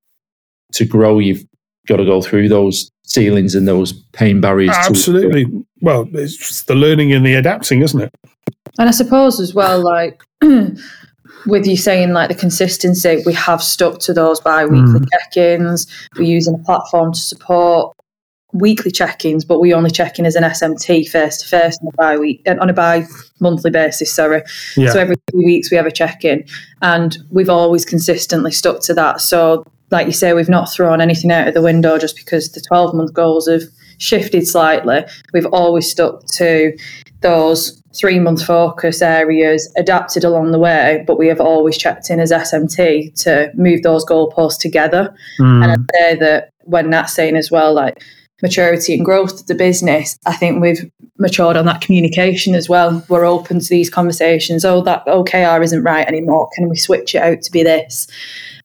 to 0.73 0.85
grow, 0.85 1.19
you've 1.19 1.45
got 1.87 1.97
to 1.97 2.05
go 2.05 2.21
through 2.21 2.49
those 2.49 2.89
ceilings 3.05 3.55
and 3.55 3.67
those 3.67 3.93
pain 3.93 4.41
barriers. 4.41 4.75
Absolutely. 4.75 5.45
Well, 5.81 6.07
it's 6.13 6.63
the 6.63 6.75
learning 6.75 7.13
and 7.13 7.25
the 7.25 7.35
adapting, 7.35 7.81
isn't 7.81 8.01
it? 8.01 8.13
And 8.77 8.89
I 8.89 8.91
suppose 8.91 9.39
as 9.39 9.53
well, 9.53 9.81
like 9.83 10.21
with 11.45 11.65
you 11.65 11.77
saying 11.77 12.11
like 12.11 12.29
the 12.29 12.35
consistency, 12.35 13.21
we 13.25 13.33
have 13.33 13.61
stuck 13.61 13.99
to 13.99 14.13
those 14.13 14.39
bi-weekly 14.39 14.99
mm. 14.99 15.07
check-ins. 15.11 15.87
We're 16.17 16.23
using 16.23 16.55
a 16.55 16.63
platform 16.63 17.13
to 17.13 17.19
support 17.19 17.95
weekly 18.55 18.91
check-ins, 18.91 19.45
but 19.45 19.59
we 19.59 19.73
only 19.73 19.91
check 19.91 20.17
in 20.17 20.25
as 20.25 20.35
an 20.35 20.43
SMT 20.43 21.07
face 21.07 21.37
to 21.37 21.47
face 21.47 21.77
on 21.81 21.89
a 21.89 21.97
bi 21.97 22.17
week 22.17 22.41
uh, 22.47 22.55
on 22.59 22.69
a 22.69 22.73
bi 22.73 23.05
monthly 23.39 23.69
basis. 23.71 24.13
Sorry, 24.13 24.41
yeah. 24.75 24.91
so 24.91 24.99
every 24.99 25.15
two 25.31 25.37
weeks 25.37 25.69
we 25.69 25.77
have 25.77 25.85
a 25.85 25.91
check-in, 25.91 26.45
and 26.81 27.17
we've 27.29 27.49
always 27.49 27.85
consistently 27.85 28.51
stuck 28.51 28.81
to 28.81 28.93
that. 28.93 29.21
So, 29.21 29.65
like 29.91 30.07
you 30.07 30.13
say, 30.13 30.33
we've 30.33 30.49
not 30.49 30.71
thrown 30.71 31.01
anything 31.01 31.31
out 31.31 31.47
of 31.47 31.53
the 31.53 31.61
window 31.61 31.97
just 31.97 32.15
because 32.15 32.51
the 32.51 32.61
twelve 32.61 32.93
month 32.93 33.13
goals 33.13 33.47
have 33.47 33.63
shifted 33.97 34.47
slightly. 34.47 35.05
We've 35.33 35.45
always 35.47 35.89
stuck 35.89 36.25
to 36.33 36.77
those 37.21 37.81
three 37.95 38.19
month 38.19 38.45
focus 38.45 39.01
areas 39.01 39.71
adapted 39.77 40.23
along 40.23 40.51
the 40.51 40.59
way, 40.59 41.03
but 41.07 41.17
we 41.17 41.27
have 41.27 41.39
always 41.39 41.77
checked 41.77 42.09
in 42.09 42.19
as 42.19 42.31
SMT 42.31 43.21
to 43.23 43.51
move 43.55 43.83
those 43.83 44.05
goalposts 44.05 44.59
together. 44.59 45.15
Mm. 45.39 45.63
And 45.63 45.71
I'd 45.71 45.97
say 45.97 46.15
that 46.17 46.49
when 46.63 46.89
that's 46.89 47.13
saying 47.13 47.35
as 47.35 47.49
well, 47.49 47.73
like 47.73 48.03
maturity 48.41 48.93
and 48.93 49.05
growth 49.05 49.39
of 49.39 49.47
the 49.47 49.55
business, 49.55 50.19
I 50.25 50.35
think 50.35 50.61
we've 50.61 50.89
matured 51.17 51.55
on 51.55 51.65
that 51.65 51.81
communication 51.81 52.53
as 52.53 52.67
well. 52.67 53.03
We're 53.07 53.25
open 53.25 53.59
to 53.59 53.69
these 53.69 53.89
conversations. 53.89 54.65
Oh, 54.65 54.81
that 54.81 55.05
OKR 55.05 55.63
isn't 55.63 55.83
right 55.83 56.07
anymore. 56.07 56.49
Can 56.55 56.69
we 56.69 56.75
switch 56.75 57.15
it 57.15 57.21
out 57.21 57.41
to 57.43 57.51
be 57.51 57.63
this? 57.63 58.07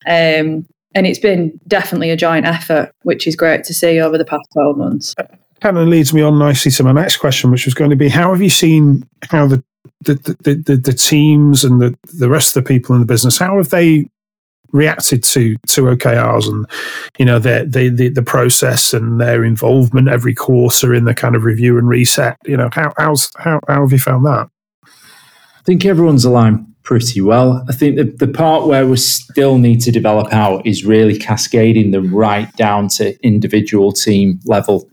Um, 0.06 0.66
and 0.94 1.06
it's 1.06 1.18
been 1.18 1.58
definitely 1.66 2.10
a 2.10 2.16
giant 2.16 2.46
effort, 2.46 2.92
which 3.02 3.26
is 3.26 3.36
great 3.36 3.64
to 3.64 3.74
see 3.74 4.00
over 4.00 4.18
the 4.18 4.24
past 4.24 4.48
12 4.52 4.76
months. 4.76 5.14
Kind 5.60 5.78
of 5.78 5.88
leads 5.88 6.12
me 6.12 6.22
on 6.22 6.38
nicely 6.38 6.70
to 6.72 6.82
my 6.82 6.92
next 6.92 7.18
question, 7.18 7.50
which 7.50 7.66
was 7.66 7.74
going 7.74 7.90
to 7.90 7.96
be 7.96 8.08
how 8.08 8.32
have 8.32 8.42
you 8.42 8.50
seen 8.50 9.08
how 9.30 9.46
the 9.46 9.62
the, 10.02 10.14
the, 10.42 10.54
the, 10.54 10.76
the 10.76 10.92
teams 10.92 11.62
and 11.64 11.80
the, 11.80 11.96
the 12.18 12.28
rest 12.28 12.56
of 12.56 12.64
the 12.64 12.68
people 12.68 12.94
in 12.94 13.00
the 13.00 13.06
business, 13.06 13.36
how 13.36 13.56
have 13.56 13.68
they 13.68 14.08
reacted 14.72 15.22
to 15.22 15.56
to 15.66 15.82
OKRs 15.82 16.46
and 16.48 16.64
you 17.18 17.24
know 17.24 17.38
the, 17.38 17.66
the 17.68 17.88
the 17.88 18.08
the 18.08 18.22
process 18.22 18.94
and 18.94 19.20
their 19.20 19.44
involvement 19.44 20.08
every 20.08 20.34
quarter 20.34 20.94
in 20.94 21.04
the 21.04 21.14
kind 21.14 21.34
of 21.34 21.44
review 21.44 21.76
and 21.76 21.88
reset. 21.88 22.36
You 22.46 22.56
know 22.56 22.70
how 22.72 22.92
how's 22.96 23.30
how 23.36 23.60
how 23.68 23.82
have 23.82 23.92
you 23.92 23.98
found 23.98 24.24
that? 24.26 24.48
I 24.84 25.62
think 25.64 25.84
everyone's 25.84 26.24
aligned 26.24 26.69
pretty 26.82 27.20
well. 27.20 27.64
I 27.68 27.72
think 27.72 27.96
the, 27.96 28.04
the 28.04 28.32
part 28.32 28.66
where 28.66 28.86
we 28.86 28.96
still 28.96 29.58
need 29.58 29.80
to 29.82 29.92
develop 29.92 30.32
out 30.32 30.66
is 30.66 30.84
really 30.84 31.18
cascading 31.18 31.90
the 31.90 32.02
right 32.02 32.54
down 32.56 32.88
to 32.88 33.18
individual 33.24 33.92
team 33.92 34.40
level. 34.44 34.88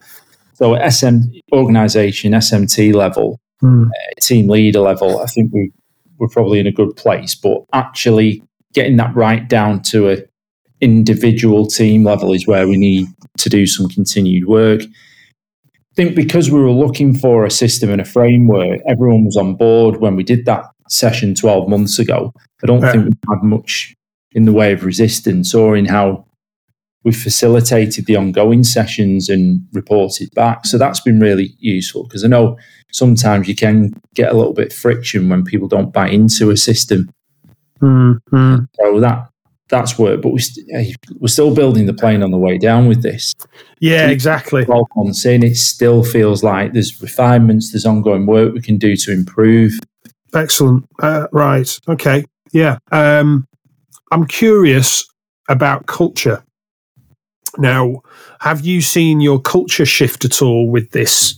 So 0.53 0.77
SM 0.89 1.19
organization, 1.53 2.33
SMT 2.33 2.93
level, 2.93 3.39
mm. 3.61 3.87
uh, 3.87 3.91
team 4.21 4.49
leader 4.49 4.79
level, 4.79 5.19
I 5.19 5.25
think 5.25 5.53
we 5.53 5.71
we're 6.19 6.27
probably 6.27 6.59
in 6.59 6.67
a 6.67 6.71
good 6.71 6.95
place. 6.95 7.35
But 7.35 7.63
actually 7.73 8.43
getting 8.73 8.97
that 8.97 9.15
right 9.15 9.47
down 9.47 9.81
to 9.81 10.09
a 10.09 10.17
individual 10.81 11.65
team 11.65 12.03
level 12.03 12.33
is 12.33 12.47
where 12.47 12.67
we 12.67 12.77
need 12.77 13.07
to 13.37 13.49
do 13.49 13.65
some 13.65 13.87
continued 13.87 14.47
work. 14.47 14.81
I 14.81 15.95
think 15.95 16.15
because 16.15 16.51
we 16.51 16.59
were 16.59 16.71
looking 16.71 17.15
for 17.15 17.45
a 17.45 17.51
system 17.51 17.89
and 17.89 18.01
a 18.01 18.05
framework, 18.05 18.81
everyone 18.87 19.25
was 19.25 19.37
on 19.37 19.55
board 19.55 19.97
when 19.97 20.15
we 20.15 20.23
did 20.23 20.45
that 20.45 20.65
session 20.89 21.35
12 21.35 21.69
months 21.69 21.99
ago. 21.99 22.33
I 22.63 22.67
don't 22.67 22.81
yeah. 22.81 22.91
think 22.91 23.05
we 23.05 23.11
had 23.29 23.43
much 23.43 23.95
in 24.31 24.45
the 24.45 24.53
way 24.53 24.73
of 24.73 24.83
resistance 24.83 25.53
or 25.53 25.75
in 25.75 25.85
how 25.85 26.25
we 27.03 27.11
facilitated 27.11 28.05
the 28.05 28.15
ongoing 28.15 28.63
sessions 28.63 29.29
and 29.29 29.61
reported 29.73 30.29
back. 30.33 30.65
So 30.65 30.77
that's 30.77 30.99
been 30.99 31.19
really 31.19 31.55
useful 31.59 32.03
because 32.03 32.25
I 32.25 32.27
know 32.27 32.57
sometimes 32.91 33.47
you 33.47 33.55
can 33.55 33.93
get 34.15 34.31
a 34.31 34.35
little 34.35 34.53
bit 34.53 34.73
friction 34.73 35.29
when 35.29 35.43
people 35.43 35.67
don't 35.67 35.93
buy 35.93 36.09
into 36.09 36.49
a 36.49 36.57
system 36.57 37.09
Mm-hmm. 37.81 38.55
So 38.75 38.99
that 38.99 39.29
that's 39.69 39.99
work, 39.99 40.21
but 40.21 40.31
we 40.31 40.39
st- 40.39 40.95
we're 41.19 41.27
still 41.27 41.53
building 41.53 41.87
the 41.87 41.93
plane 41.93 42.23
on 42.23 42.31
the 42.31 42.37
way 42.37 42.57
down 42.57 42.87
with 42.87 43.01
this. 43.01 43.33
Yeah, 43.79 44.09
exactly. 44.09 44.65
Twelve 44.65 44.87
months 44.95 45.25
in, 45.25 45.43
it 45.43 45.57
still 45.57 46.03
feels 46.03 46.43
like 46.43 46.73
there's 46.73 47.01
refinements, 47.01 47.71
there's 47.71 47.85
ongoing 47.85 48.25
work 48.25 48.53
we 48.53 48.61
can 48.61 48.77
do 48.77 48.95
to 48.95 49.11
improve. 49.11 49.79
Excellent. 50.33 50.87
Uh, 50.99 51.27
right. 51.31 51.79
Okay. 51.87 52.25
Yeah. 52.51 52.77
Um, 52.91 53.47
I'm 54.11 54.25
curious 54.25 55.05
about 55.49 55.85
culture. 55.85 56.43
Now, 57.57 58.01
have 58.39 58.65
you 58.65 58.81
seen 58.81 59.19
your 59.19 59.41
culture 59.41 59.85
shift 59.85 60.25
at 60.25 60.41
all 60.41 60.69
with 60.69 60.91
this 60.91 61.37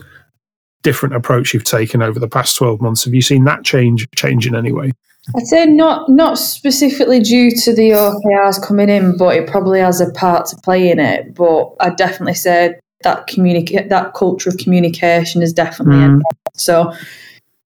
different 0.81 1.15
approach 1.15 1.53
you've 1.53 1.63
taken 1.63 2.01
over 2.01 2.19
the 2.19 2.27
past 2.27 2.55
12 2.57 2.81
months? 2.81 3.05
Have 3.05 3.13
you 3.13 3.21
seen 3.21 3.43
that 3.45 3.63
change 3.63 4.07
change 4.15 4.47
in 4.47 4.55
any 4.55 4.71
way? 4.71 4.91
I'd 5.35 5.47
say 5.47 5.65
not 5.65 6.09
not 6.09 6.37
specifically 6.37 7.19
due 7.19 7.51
to 7.51 7.75
the 7.75 7.91
OKRs 7.91 8.65
coming 8.65 8.89
in, 8.89 9.17
but 9.17 9.35
it 9.35 9.47
probably 9.47 9.79
has 9.79 10.01
a 10.01 10.11
part 10.11 10.47
to 10.47 10.55
play 10.57 10.89
in 10.89 10.99
it. 10.99 11.35
But 11.35 11.75
I'd 11.79 11.97
definitely 11.97 12.33
say 12.33 12.79
that 13.03 13.27
communicate 13.27 13.89
that 13.89 14.13
culture 14.13 14.49
of 14.49 14.57
communication 14.57 15.41
is 15.41 15.53
definitely 15.53 15.95
mm. 15.95 16.21
so 16.53 16.93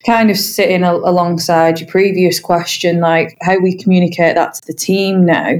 kind 0.05 0.29
of 0.29 0.37
sitting 0.37 0.83
a- 0.83 0.93
alongside 0.93 1.79
your 1.79 1.89
previous 1.89 2.39
question 2.39 2.99
like 2.99 3.37
how 3.41 3.57
we 3.59 3.77
communicate 3.77 4.35
that 4.35 4.53
to 4.53 4.61
the 4.67 4.73
team 4.73 5.25
now 5.25 5.55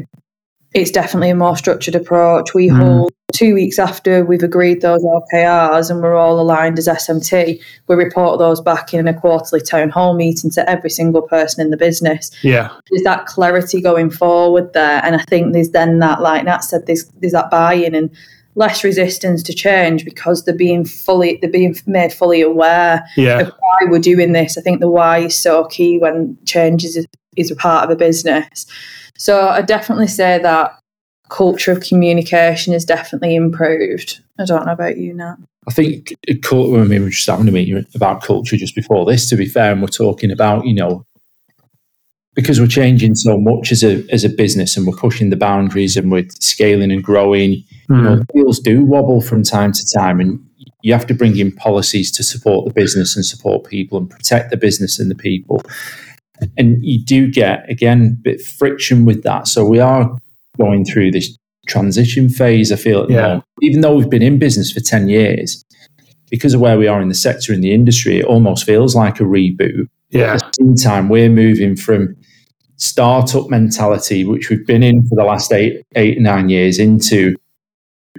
it's 0.74 0.92
definitely 0.92 1.30
a 1.30 1.36
more 1.36 1.56
structured 1.56 1.96
approach 1.96 2.54
we 2.54 2.70
mm. 2.70 2.78
hold 2.78 3.14
two 3.34 3.54
weeks 3.56 3.80
after 3.80 4.24
we've 4.24 4.44
agreed 4.44 4.82
those 4.82 5.04
OKRs 5.04 5.90
and 5.90 6.02
we're 6.02 6.16
all 6.16 6.40
aligned 6.40 6.78
as 6.80 6.88
SMT, 6.88 7.62
we 7.88 7.96
report 7.96 8.40
those 8.40 8.62
back 8.62 8.94
in 8.94 9.08
a 9.08 9.14
quarterly 9.14 9.62
town 9.62 9.90
hall 9.90 10.14
meeting 10.14 10.52
to 10.52 10.70
every 10.70 10.90
single 10.90 11.24
person 11.24 11.66
in 11.66 11.72
the 11.72 11.78
business. 11.78 12.32
Yeah. 12.44 12.72
There's 12.90 13.04
that 13.04 13.26
clarity 13.26 13.82
going 13.82 14.12
forward 14.12 14.72
there. 14.74 15.04
And 15.04 15.16
I 15.16 15.24
think 15.24 15.52
there's 15.52 15.72
then 15.72 16.00
that, 16.00 16.22
like 16.22 16.46
Nat 16.46 16.60
said, 16.60 16.86
there's, 16.86 17.06
there's 17.20 17.34
that 17.34 17.50
buy 17.50 17.74
in 17.74 17.96
and 17.96 18.10
less 18.56 18.84
resistance 18.84 19.42
to 19.44 19.54
change 19.54 20.06
because 20.06 20.46
they're 20.46 20.56
being 20.56 20.86
fully 20.86 21.38
they're 21.42 21.50
being 21.50 21.76
made 21.86 22.14
fully 22.14 22.42
aware 22.42 23.04
yeah. 23.18 23.40
of 23.40 23.48
why 23.48 23.90
we're 23.90 24.00
doing 24.00 24.32
this. 24.32 24.58
I 24.58 24.62
think 24.62 24.80
the 24.80 24.90
why 24.90 25.20
is 25.20 25.36
so 25.36 25.66
key 25.66 25.98
when 25.98 26.38
change 26.46 26.84
is, 26.86 27.08
is 27.36 27.52
a 27.52 27.56
part 27.56 27.84
of 27.84 27.90
a 27.90 27.96
business. 27.96 28.66
So 29.18 29.48
I 29.48 29.62
definitely 29.62 30.08
say 30.08 30.40
that 30.40 30.80
culture 31.30 31.72
of 31.72 31.82
communication 31.82 32.74
is 32.74 32.86
definitely 32.86 33.36
improved. 33.36 34.22
I 34.40 34.46
don't 34.46 34.66
know 34.66 34.74
about 34.74 34.98
you 34.98 35.14
now. 35.14 35.38
I 35.68 35.72
think 35.72 36.14
I 36.28 36.34
mean, 36.34 36.90
we 36.90 37.00
were 37.00 37.10
just 37.10 37.28
having 37.28 37.48
a 37.48 37.52
meeting 37.52 37.86
about 37.96 38.22
culture 38.22 38.58
just 38.58 38.76
before 38.76 39.06
this, 39.06 39.30
to 39.30 39.36
be 39.36 39.46
fair, 39.46 39.72
and 39.72 39.82
we're 39.82 39.88
talking 39.88 40.30
about, 40.30 40.66
you 40.66 40.74
know, 40.74 41.06
because 42.36 42.60
we're 42.60 42.68
changing 42.68 43.16
so 43.16 43.38
much 43.38 43.72
as 43.72 43.84
a 43.84 44.04
as 44.12 44.24
a 44.24 44.30
business 44.30 44.76
and 44.76 44.88
we're 44.88 44.98
pushing 44.98 45.30
the 45.30 45.36
boundaries 45.36 45.96
and 45.96 46.12
we're 46.12 46.28
scaling 46.40 46.92
and 46.92 47.04
growing, 47.04 47.52
mm. 47.52 47.66
you 47.90 48.02
know, 48.02 48.16
hmm. 48.16 48.22
wheels 48.34 48.60
do 48.60 48.84
wobble 48.84 49.22
from 49.22 49.44
time 49.44 49.72
to 49.72 49.86
time 49.96 50.20
and 50.20 50.44
you 50.82 50.94
have 50.94 51.08
to 51.08 51.14
bring 51.14 51.38
in 51.38 51.52
policies 51.52 52.12
to 52.12 52.24
support 52.24 52.66
the 52.66 52.74
business 52.74 53.16
and 53.16 53.26
support 53.26 53.66
people 53.66 53.98
and 53.98 54.10
protect 54.10 54.52
the 54.52 54.58
business 54.58 55.00
and 55.00 55.10
the 55.10 55.16
people. 55.16 55.62
And 56.58 56.84
you 56.84 57.00
do 57.04 57.32
get 57.32 57.70
again 57.70 58.18
a 58.20 58.22
bit 58.22 58.42
friction 58.42 59.06
with 59.06 59.24
that. 59.24 59.48
So 59.48 59.66
we 59.66 59.80
are 59.80 60.12
going 60.58 60.84
through 60.84 61.12
this 61.12 61.38
transition 61.68 62.30
phase, 62.30 62.72
I 62.72 62.76
feel, 62.76 63.10
yeah. 63.10 63.40
even 63.62 63.82
though 63.82 63.96
we've 63.96 64.10
been 64.10 64.22
in 64.22 64.38
business 64.38 64.72
for 64.72 64.82
10 64.82 65.08
years, 65.08 65.64
because 66.30 66.54
of 66.54 66.60
where 66.60 66.78
we 66.78 66.88
are 66.88 67.02
in 67.02 67.08
the 67.08 67.16
sector 67.16 67.54
in 67.54 67.62
the 67.62 67.74
industry, 67.74 68.20
it 68.20 68.26
almost 68.26 68.66
feels 68.66 68.96
like 68.96 69.20
a 69.20 69.24
reboot. 69.24 69.88
Yeah. 70.10 70.34
At 70.34 70.40
the 70.40 70.52
same 70.60 70.76
time, 70.76 71.10
we're 71.10 71.30
moving 71.30 71.76
from 71.76 72.16
startup 72.78 73.50
mentality, 73.50 74.26
which 74.26 74.50
we've 74.50 74.66
been 74.66 74.84
in 74.84 75.08
for 75.08 75.16
the 75.16 75.24
last 75.24 75.52
eight, 75.52 75.86
eight, 75.96 76.20
nine 76.20 76.50
years, 76.50 76.80
into, 76.80 77.36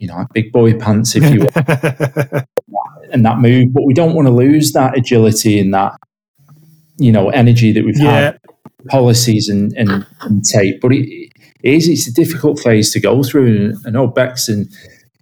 you 0.01 0.09
know, 0.09 0.27
big 0.33 0.53
boy 0.53 0.79
pants, 0.79 1.15
if 1.17 1.33
you 1.33 1.41
will, 1.41 1.51
and 3.13 3.25
that 3.25 3.39
move. 3.39 3.73
But 3.73 3.85
we 3.85 3.95
don't 3.95 4.15
want 4.15 4.27
to 4.27 4.33
lose 4.33 4.73
that 4.73 4.97
agility 4.97 5.59
and 5.59 5.73
that, 5.75 5.97
you 6.99 7.13
know, 7.13 7.31
energy 7.31 7.73
that 7.73 7.85
we've 7.85 7.99
yeah. 7.99 8.13
had, 8.13 8.41
policies 8.89 9.49
and, 9.49 9.73
and, 9.79 10.07
and 10.21 10.45
tape. 10.45 10.81
But 10.83 10.93
it, 10.93 11.33
is 11.63 11.89
it's 11.89 12.07
a 12.07 12.13
difficult 12.13 12.61
phase 12.61 12.93
to 12.93 13.01
go 13.01 13.23
through. 13.23 13.47
And 13.47 13.87
I 13.87 13.91
know 13.91 14.07
Bex 14.07 14.49
and 14.49 14.69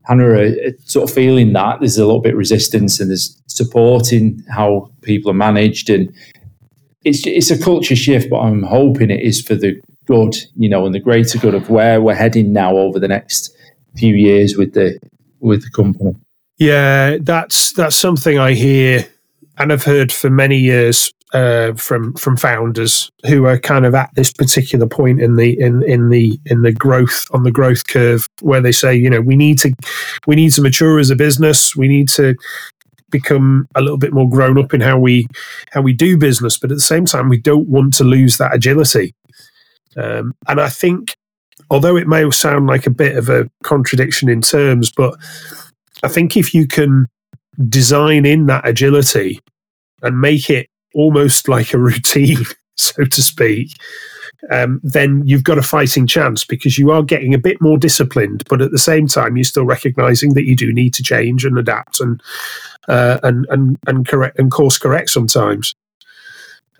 Hannah 0.05 0.31
are 0.31 0.51
sort 0.85 1.09
of 1.09 1.15
feeling 1.15 1.53
that 1.53 1.79
there's 1.79 1.99
a 1.99 2.05
little 2.05 2.21
bit 2.21 2.33
of 2.33 2.39
resistance 2.39 2.99
and 2.99 3.11
there's 3.11 3.41
supporting 3.47 4.43
how 4.51 4.91
people 5.03 5.31
are 5.31 5.35
managed. 5.35 5.89
And 5.89 6.12
it's, 7.04 7.26
it's 7.26 7.50
a 7.50 7.59
culture 7.62 7.97
shift, 7.97 8.30
but 8.30 8.40
I'm 8.40 8.62
hoping 8.62 9.11
it 9.11 9.21
is 9.21 9.40
for 9.40 9.54
the 9.54 9.80
good, 10.06 10.37
you 10.56 10.68
know, 10.68 10.87
and 10.87 10.94
the 10.94 11.00
greater 11.00 11.38
good 11.38 11.54
of 11.54 11.71
where 11.71 12.00
we're 12.00 12.14
heading 12.14 12.52
now 12.52 12.76
over 12.76 12.99
the 12.99 13.09
next 13.09 13.54
few 13.97 14.14
years 14.14 14.56
with 14.56 14.75
the 14.75 14.99
with 15.40 15.62
the 15.62 15.71
company. 15.71 16.14
Yeah, 16.59 17.18
that's 17.21 17.73
that's 17.73 17.97
something 17.97 18.38
I 18.38 18.52
hear 18.52 19.06
and 19.59 19.73
I've 19.73 19.85
heard 19.85 20.12
for 20.12 20.30
many 20.30 20.59
years 20.59 21.12
uh, 21.32 21.73
from 21.75 22.12
from 22.14 22.37
founders 22.37 23.11
who 23.26 23.47
are 23.47 23.59
kind 23.59 23.86
of 23.86 23.95
at 23.95 24.10
this 24.15 24.32
particular 24.32 24.86
point 24.86 25.21
in 25.21 25.36
the 25.36 25.58
in 25.58 25.82
in 25.84 26.10
the 26.10 26.38
in 26.47 26.62
the 26.62 26.73
growth 26.73 27.26
on 27.32 27.43
the 27.43 27.50
growth 27.50 27.86
curve 27.86 28.28
where 28.41 28.60
they 28.60 28.73
say 28.73 28.95
you 28.95 29.08
know 29.08 29.21
we 29.21 29.36
need 29.36 29.58
to 29.58 29.73
we 30.26 30.36
need 30.36 30.52
to 30.52 30.60
mature 30.60 30.99
as 30.99 31.10
a 31.10 31.17
business 31.17 31.75
we 31.75 31.88
need 31.88 32.08
to 32.08 32.34
become 33.13 33.69
a 33.77 33.81
little 33.81 33.99
bit 33.99 34.13
more 34.13 34.29
grown 34.29 34.59
up 34.59 34.75
in 34.75 34.81
how 34.81 34.99
we 34.99 35.29
how 35.71 35.81
we 35.81 35.93
do 35.93 36.17
business 36.19 36.59
but 36.59 36.73
at 36.73 36.77
the 36.77 36.81
same 36.81 37.05
time 37.05 37.29
we 37.29 37.39
don't 37.39 37.69
want 37.69 37.95
to 37.95 38.05
lose 38.05 38.39
that 38.39 38.55
agility. 38.55 39.15
Um, 39.97 40.35
and 40.49 40.61
I 40.61 40.69
think 40.69 41.17
although 41.71 41.97
it 41.97 42.09
may 42.09 42.29
sound 42.31 42.67
like 42.67 42.87
a 42.87 42.91
bit 42.91 43.17
of 43.17 43.29
a 43.29 43.49
contradiction 43.63 44.29
in 44.29 44.41
terms 44.41 44.91
but 44.91 45.15
I 46.03 46.09
think 46.09 46.37
if 46.37 46.53
you 46.53 46.67
can 46.67 47.07
design 47.69 48.27
in 48.27 48.47
that 48.47 48.67
agility 48.67 49.41
and 50.03 50.21
make 50.21 50.51
it 50.51 50.69
almost 50.95 51.49
like 51.49 51.73
a 51.73 51.79
routine, 51.91 52.45
so 52.77 53.05
to 53.05 53.23
speak, 53.23 53.71
um, 54.51 54.81
then 54.83 55.23
you've 55.25 55.45
got 55.45 55.59
a 55.59 55.63
fighting 55.63 56.07
chance 56.07 56.45
because 56.45 56.79
you 56.79 56.91
are 56.91 57.03
getting 57.03 57.33
a 57.33 57.39
bit 57.39 57.61
more 57.61 57.79
disciplined, 57.79 58.43
but 58.49 58.61
at 58.61 58.73
the 58.73 58.79
same 58.79 59.07
time, 59.07 59.37
you're 59.37 59.45
still 59.45 59.65
recognizing 59.65 60.35
that 60.35 60.47
you 60.47 60.57
do 60.57 60.73
need 60.73 60.95
to 60.95 61.03
change 61.03 61.45
and 61.45 61.59
adapt 61.59 62.01
and 62.01 62.21
uh, 62.88 63.18
and 63.23 63.47
and 63.50 63.78
and 63.86 64.06
correct 64.06 64.38
and 64.38 64.50
course 64.50 64.78
correct 64.78 65.10
sometimes. 65.10 65.75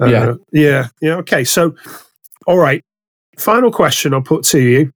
Uh, 0.01 0.07
yeah, 0.07 0.35
yeah, 0.53 0.89
yeah. 1.01 1.15
Okay, 1.17 1.45
so 1.45 1.75
all 2.47 2.59
right. 2.59 2.85
Final 3.39 3.71
question 3.71 4.13
I'll 4.15 4.23
put 4.23 4.45
to 4.45 4.61
you: 4.61 4.93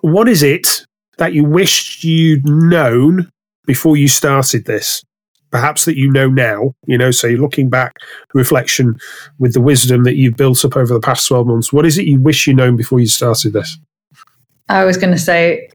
What 0.00 0.28
is 0.28 0.42
it 0.42 0.86
that 1.18 1.32
you 1.34 1.44
wished 1.44 2.02
you'd 2.04 2.48
known 2.48 3.30
before 3.66 3.96
you 3.96 4.08
started 4.08 4.64
this? 4.64 5.04
perhaps 5.50 5.84
that 5.84 5.96
you 5.96 6.10
know 6.10 6.28
now, 6.28 6.74
you 6.86 6.96
know, 6.96 7.10
so 7.10 7.26
you're 7.26 7.40
looking 7.40 7.68
back, 7.68 7.96
reflection 8.34 8.98
with 9.38 9.52
the 9.52 9.60
wisdom 9.60 10.04
that 10.04 10.16
you've 10.16 10.36
built 10.36 10.64
up 10.64 10.76
over 10.76 10.94
the 10.94 11.00
past 11.00 11.26
12 11.28 11.46
months. 11.46 11.72
What 11.72 11.86
is 11.86 11.98
it 11.98 12.06
you 12.06 12.20
wish 12.20 12.46
you'd 12.46 12.56
known 12.56 12.76
before 12.76 13.00
you 13.00 13.06
started 13.06 13.52
this? 13.52 13.78
I 14.68 14.84
was 14.84 14.96
going 14.96 15.12
to 15.12 15.18
say 15.18 15.70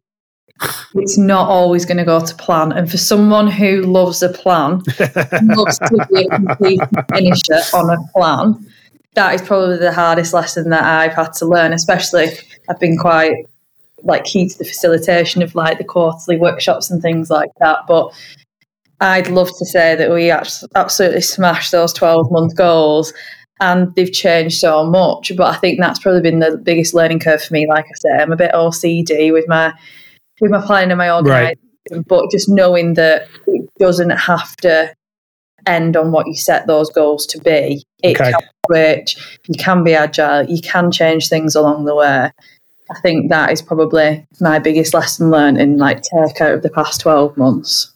it's 0.96 1.18
not 1.18 1.50
always 1.50 1.86
going 1.86 1.98
to 1.98 2.06
go 2.06 2.26
to 2.26 2.36
plan. 2.36 2.72
And 2.72 2.90
for 2.90 2.98
someone 2.98 3.48
who 3.48 3.82
loves 3.82 4.24
a 4.24 4.30
plan, 4.30 4.82
loves 5.44 5.78
to 5.80 6.08
be 6.12 6.26
a 6.26 6.30
complete 6.30 6.82
finisher 7.10 7.62
on 7.74 7.90
a 7.90 7.98
plan, 8.14 8.66
that 9.16 9.34
is 9.36 9.42
probably 9.42 9.78
the 9.78 9.94
hardest 9.94 10.34
lesson 10.34 10.70
that 10.70 10.84
I've 10.84 11.14
had 11.14 11.34
to 11.34 11.46
learn, 11.46 11.74
especially 11.74 12.28
I've 12.70 12.80
been 12.80 12.98
quite 12.98 13.36
like 14.04 14.24
key 14.24 14.48
to 14.48 14.58
the 14.58 14.66
facilitation 14.66 15.42
of 15.42 15.56
like 15.56 15.78
the 15.78 15.84
quarterly 15.84 16.38
workshops 16.38 16.92
and 16.92 17.02
things 17.02 17.30
like 17.30 17.50
that. 17.60 17.80
But 17.88 18.14
I'd 19.02 19.30
love 19.30 19.50
to 19.58 19.66
say 19.66 19.96
that 19.96 20.12
we 20.12 20.32
absolutely 20.32 21.22
smashed 21.22 21.72
those 21.72 21.92
12 21.94 22.32
month 22.32 22.56
goals 22.56 23.14
and 23.60 23.94
they've 23.96 24.12
changed 24.12 24.60
so 24.60 24.86
much. 24.86 25.32
But 25.36 25.54
I 25.54 25.58
think 25.58 25.80
that's 25.80 26.00
probably 26.00 26.22
been 26.22 26.40
the 26.40 26.58
biggest 26.58 26.94
learning 26.94 27.20
curve 27.20 27.42
for 27.42 27.54
me. 27.54 27.68
Like 27.68 27.86
I 27.86 27.96
said, 27.96 28.22
I'm 28.22 28.32
a 28.32 28.38
bit 28.38 28.52
OCD 28.54 29.32
with 29.34 29.48
my 29.48 29.74
with 30.42 30.52
my 30.52 30.66
planning 30.66 30.92
and 30.92 30.98
my 30.98 31.12
organisation, 31.12 31.60
right. 31.92 32.08
but 32.08 32.32
just 32.32 32.50
knowing 32.50 32.96
that 32.96 33.28
it 33.48 33.70
doesn't 33.80 34.12
have 34.12 34.56
to 34.58 34.94
end 35.66 35.98
on 35.98 36.12
what 36.12 36.28
you 36.28 36.36
set 36.36 36.68
those 36.68 36.90
goals 36.90 37.26
to 37.28 37.40
be. 37.40 37.84
It 38.04 38.20
okay. 38.20 38.32
can 38.32 38.42
switch, 38.68 39.40
you 39.48 39.56
can 39.58 39.84
be 39.84 39.94
agile, 39.94 40.46
you 40.46 40.62
can 40.62 40.92
change 40.92 41.30
things 41.30 41.56
along 41.56 41.86
the 41.86 41.96
way. 41.96 42.32
I 42.92 43.00
think 43.02 43.30
that 43.30 43.52
is 43.52 43.62
probably 43.62 44.28
my 44.40 44.60
biggest 44.60 44.94
lesson 44.94 45.32
learned 45.32 45.60
in 45.60 45.78
like 45.78 46.04
take 46.04 46.40
out 46.40 46.54
of 46.54 46.62
the 46.62 46.70
past 46.70 47.02
12 47.02 47.36
months. 47.36 47.92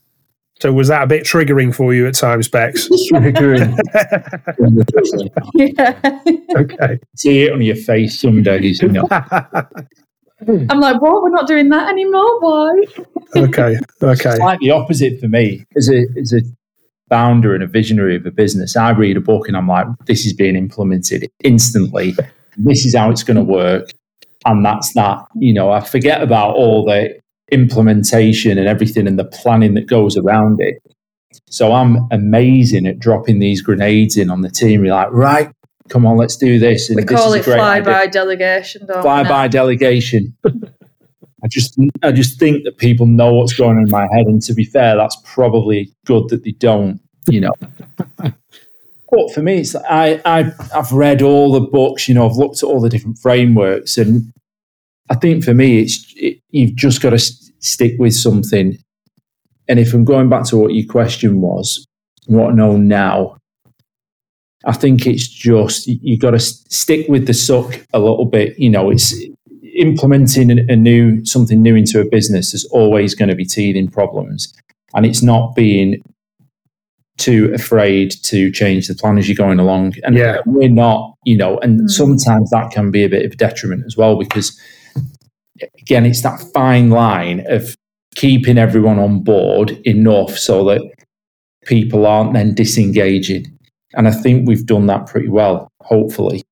So 0.61 0.73
was 0.73 0.89
that 0.89 1.03
a 1.03 1.07
bit 1.07 1.23
triggering 1.23 1.73
for 1.73 1.93
you 1.93 2.07
at 2.07 2.15
times, 2.15 2.49
Bex? 2.49 2.89
triggering. 3.13 3.77
yeah. 5.53 6.19
Okay. 6.59 6.99
See 7.15 7.43
it 7.43 7.53
on 7.53 7.61
your 7.61 7.77
face 7.77 8.19
some 8.19 8.43
days. 8.43 8.81
You 8.81 8.89
know. 8.89 9.07
I'm 10.47 10.79
like, 10.79 11.01
what? 11.01 11.21
We're 11.21 11.29
not 11.29 11.47
doing 11.47 11.69
that 11.69 11.89
anymore. 11.89 12.39
Why? 12.39 12.83
okay. 13.35 13.77
Okay. 14.01 14.29
It's 14.29 14.39
like 14.39 14.59
the 14.59 14.71
opposite 14.71 15.19
for 15.19 15.27
me. 15.27 15.65
As 15.75 15.89
a 15.89 16.05
as 16.17 16.33
a 16.33 16.39
founder 17.09 17.53
and 17.53 17.63
a 17.63 17.67
visionary 17.67 18.15
of 18.15 18.25
a 18.25 18.31
business, 18.31 18.77
I 18.77 18.91
read 18.91 19.17
a 19.17 19.21
book 19.21 19.47
and 19.47 19.57
I'm 19.57 19.67
like, 19.67 19.87
this 20.05 20.25
is 20.25 20.33
being 20.33 20.55
implemented 20.55 21.29
instantly. 21.43 22.15
This 22.55 22.85
is 22.85 22.95
how 22.95 23.09
it's 23.09 23.23
going 23.23 23.37
to 23.37 23.43
work. 23.43 23.89
And 24.45 24.65
that's 24.65 24.93
that. 24.93 25.25
You 25.35 25.53
know, 25.53 25.71
I 25.71 25.81
forget 25.81 26.21
about 26.21 26.55
all 26.55 26.85
the 26.85 27.19
implementation 27.51 28.57
and 28.57 28.67
everything 28.67 29.07
and 29.07 29.19
the 29.19 29.25
planning 29.25 29.73
that 29.73 29.87
goes 29.87 30.15
around 30.15 30.61
it. 30.61 30.81
So 31.49 31.73
I'm 31.73 32.07
amazing 32.11 32.87
at 32.87 32.99
dropping 32.99 33.39
these 33.39 33.61
grenades 33.61 34.17
in 34.17 34.29
on 34.29 34.41
the 34.41 34.49
team. 34.49 34.85
You're 34.85 34.95
like, 34.95 35.11
right, 35.11 35.51
come 35.89 36.05
on, 36.05 36.17
let's 36.17 36.37
do 36.37 36.59
this. 36.59 36.89
And 36.89 36.97
we 36.97 37.03
call 37.03 37.33
it 37.33 37.43
fly 37.43 37.81
by 37.81 38.07
delegation. 38.07 38.87
Fly 38.87 39.23
by 39.23 39.47
delegation. 39.47 40.35
I 40.45 41.47
just, 41.47 41.79
I 42.03 42.11
just 42.11 42.37
think 42.37 42.65
that 42.65 42.77
people 42.77 43.05
know 43.05 43.33
what's 43.33 43.53
going 43.53 43.77
on 43.77 43.83
in 43.83 43.89
my 43.89 44.07
head, 44.13 44.25
and 44.25 44.41
to 44.43 44.53
be 44.53 44.65
fair, 44.65 44.97
that's 44.97 45.17
probably 45.23 45.91
good 46.05 46.29
that 46.29 46.43
they 46.43 46.51
don't. 46.51 46.99
You 47.29 47.41
know. 47.41 47.53
but 48.17 49.33
for 49.33 49.41
me, 49.41 49.59
it's 49.59 49.75
I, 49.75 50.21
I, 50.25 50.51
I've 50.75 50.91
read 50.91 51.21
all 51.21 51.51
the 51.53 51.61
books. 51.61 52.07
You 52.07 52.15
know, 52.15 52.29
I've 52.29 52.35
looked 52.35 52.57
at 52.57 52.63
all 52.63 52.81
the 52.81 52.89
different 52.89 53.19
frameworks, 53.19 53.97
and 53.97 54.33
I 55.09 55.15
think 55.15 55.43
for 55.43 55.53
me, 55.53 55.81
it's 55.81 56.13
it, 56.17 56.41
you've 56.49 56.75
just 56.75 57.01
got 57.01 57.11
to 57.11 57.19
st- 57.19 57.63
stick 57.63 57.93
with 57.99 58.13
something 58.13 58.77
and 59.69 59.79
if 59.79 59.93
I'm 59.93 60.03
going 60.03 60.29
back 60.29 60.45
to 60.45 60.57
what 60.57 60.73
your 60.73 60.91
question 60.91 61.41
was, 61.41 61.87
what 62.25 62.51
I 62.51 62.53
know 62.53 62.75
now, 62.75 63.37
I 64.65 64.73
think 64.73 65.07
it's 65.07 65.27
just 65.27 65.87
you 65.87 66.17
got 66.17 66.31
to 66.31 66.39
stick 66.39 67.07
with 67.07 67.27
the 67.27 67.33
suck 67.33 67.85
a 67.93 67.99
little 67.99 68.25
bit. 68.25 68.57
You 68.59 68.69
know, 68.69 68.89
it's 68.89 69.13
implementing 69.75 70.51
a 70.69 70.75
new 70.75 71.23
something 71.25 71.61
new 71.61 71.75
into 71.75 72.01
a 72.01 72.05
business 72.05 72.53
is 72.53 72.65
always 72.65 73.15
going 73.15 73.29
to 73.29 73.35
be 73.35 73.45
teething 73.45 73.87
problems, 73.89 74.53
and 74.93 75.05
it's 75.05 75.21
not 75.23 75.55
being 75.55 76.01
too 77.17 77.51
afraid 77.53 78.11
to 78.23 78.49
change 78.51 78.87
the 78.87 78.95
plan 78.95 79.17
as 79.17 79.27
you're 79.27 79.35
going 79.35 79.59
along. 79.59 79.93
And 80.03 80.15
Yeah. 80.15 80.37
we're 80.45 80.69
not, 80.69 81.15
you 81.25 81.35
know, 81.35 81.57
and 81.59 81.81
Mm. 81.81 81.89
sometimes 81.89 82.49
that 82.51 82.71
can 82.71 82.91
be 82.91 83.03
a 83.03 83.09
bit 83.09 83.25
of 83.25 83.33
a 83.33 83.35
detriment 83.35 83.83
as 83.85 83.97
well 83.97 84.17
because 84.17 84.57
again, 85.81 86.05
it's 86.05 86.21
that 86.21 86.39
fine 86.53 86.89
line 86.89 87.43
of 87.49 87.75
keeping 88.15 88.57
everyone 88.57 88.99
on 88.99 89.21
board 89.21 89.71
enough 89.85 90.37
so 90.37 90.63
that 90.63 90.81
people 91.65 92.05
aren't 92.05 92.33
then 92.33 92.53
disengaging. 92.55 93.45
And 93.93 94.07
I 94.07 94.11
think 94.11 94.47
we've 94.47 94.65
done 94.65 94.87
that 94.87 95.07
pretty 95.07 95.29
well, 95.29 95.71
hopefully. 95.81 96.43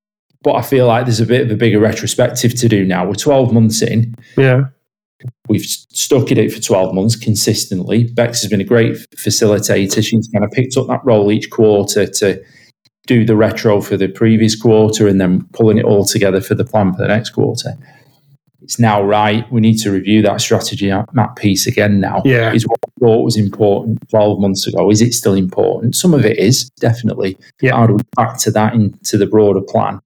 But 0.43 0.55
I 0.55 0.61
feel 0.61 0.87
like 0.87 1.05
there's 1.05 1.19
a 1.19 1.25
bit 1.25 1.41
of 1.41 1.51
a 1.51 1.55
bigger 1.55 1.79
retrospective 1.79 2.55
to 2.55 2.69
do 2.69 2.85
now. 2.85 3.05
We're 3.05 3.15
12 3.15 3.53
months 3.53 3.81
in. 3.81 4.15
Yeah. 4.37 4.65
We've 5.47 5.63
stuck 5.63 6.31
at 6.31 6.37
it 6.37 6.53
for 6.53 6.61
12 6.61 6.93
months 6.93 7.15
consistently. 7.15 8.05
Bex 8.05 8.41
has 8.41 8.51
been 8.51 8.61
a 8.61 8.65
great 8.65 8.95
facilitator. 9.15 10.05
She's 10.05 10.29
kind 10.31 10.45
of 10.45 10.51
picked 10.51 10.77
up 10.77 10.87
that 10.87 11.03
role 11.03 11.31
each 11.31 11.49
quarter 11.49 12.05
to 12.05 12.41
do 13.07 13.25
the 13.25 13.35
retro 13.35 13.81
for 13.81 13.97
the 13.97 14.09
previous 14.09 14.55
quarter 14.55 15.07
and 15.07 15.19
then 15.19 15.43
pulling 15.53 15.77
it 15.77 15.85
all 15.85 16.05
together 16.05 16.41
for 16.41 16.55
the 16.55 16.65
plan 16.65 16.93
for 16.93 17.01
the 17.01 17.07
next 17.07 17.31
quarter. 17.31 17.73
It's 18.61 18.79
now 18.79 19.03
right. 19.03 19.49
We 19.51 19.61
need 19.61 19.77
to 19.79 19.91
review 19.91 20.21
that 20.23 20.41
strategy 20.41 20.91
map 21.13 21.35
piece 21.35 21.67
again 21.67 21.99
now. 21.99 22.21
Yeah. 22.25 22.51
Is 22.53 22.67
what 22.67 22.79
we 22.85 23.05
thought 23.05 23.23
was 23.23 23.37
important 23.37 23.99
12 24.09 24.39
months 24.39 24.67
ago. 24.67 24.89
Is 24.89 25.01
it 25.01 25.13
still 25.13 25.35
important? 25.35 25.95
Some 25.95 26.13
of 26.13 26.25
it 26.25 26.37
is, 26.39 26.69
definitely. 26.79 27.37
Yeah. 27.61 27.75
How 27.75 27.87
do 27.87 27.93
we 27.93 28.01
factor 28.15 28.51
that 28.51 28.73
into 28.73 29.17
the 29.17 29.27
broader 29.27 29.61
plan? 29.61 30.01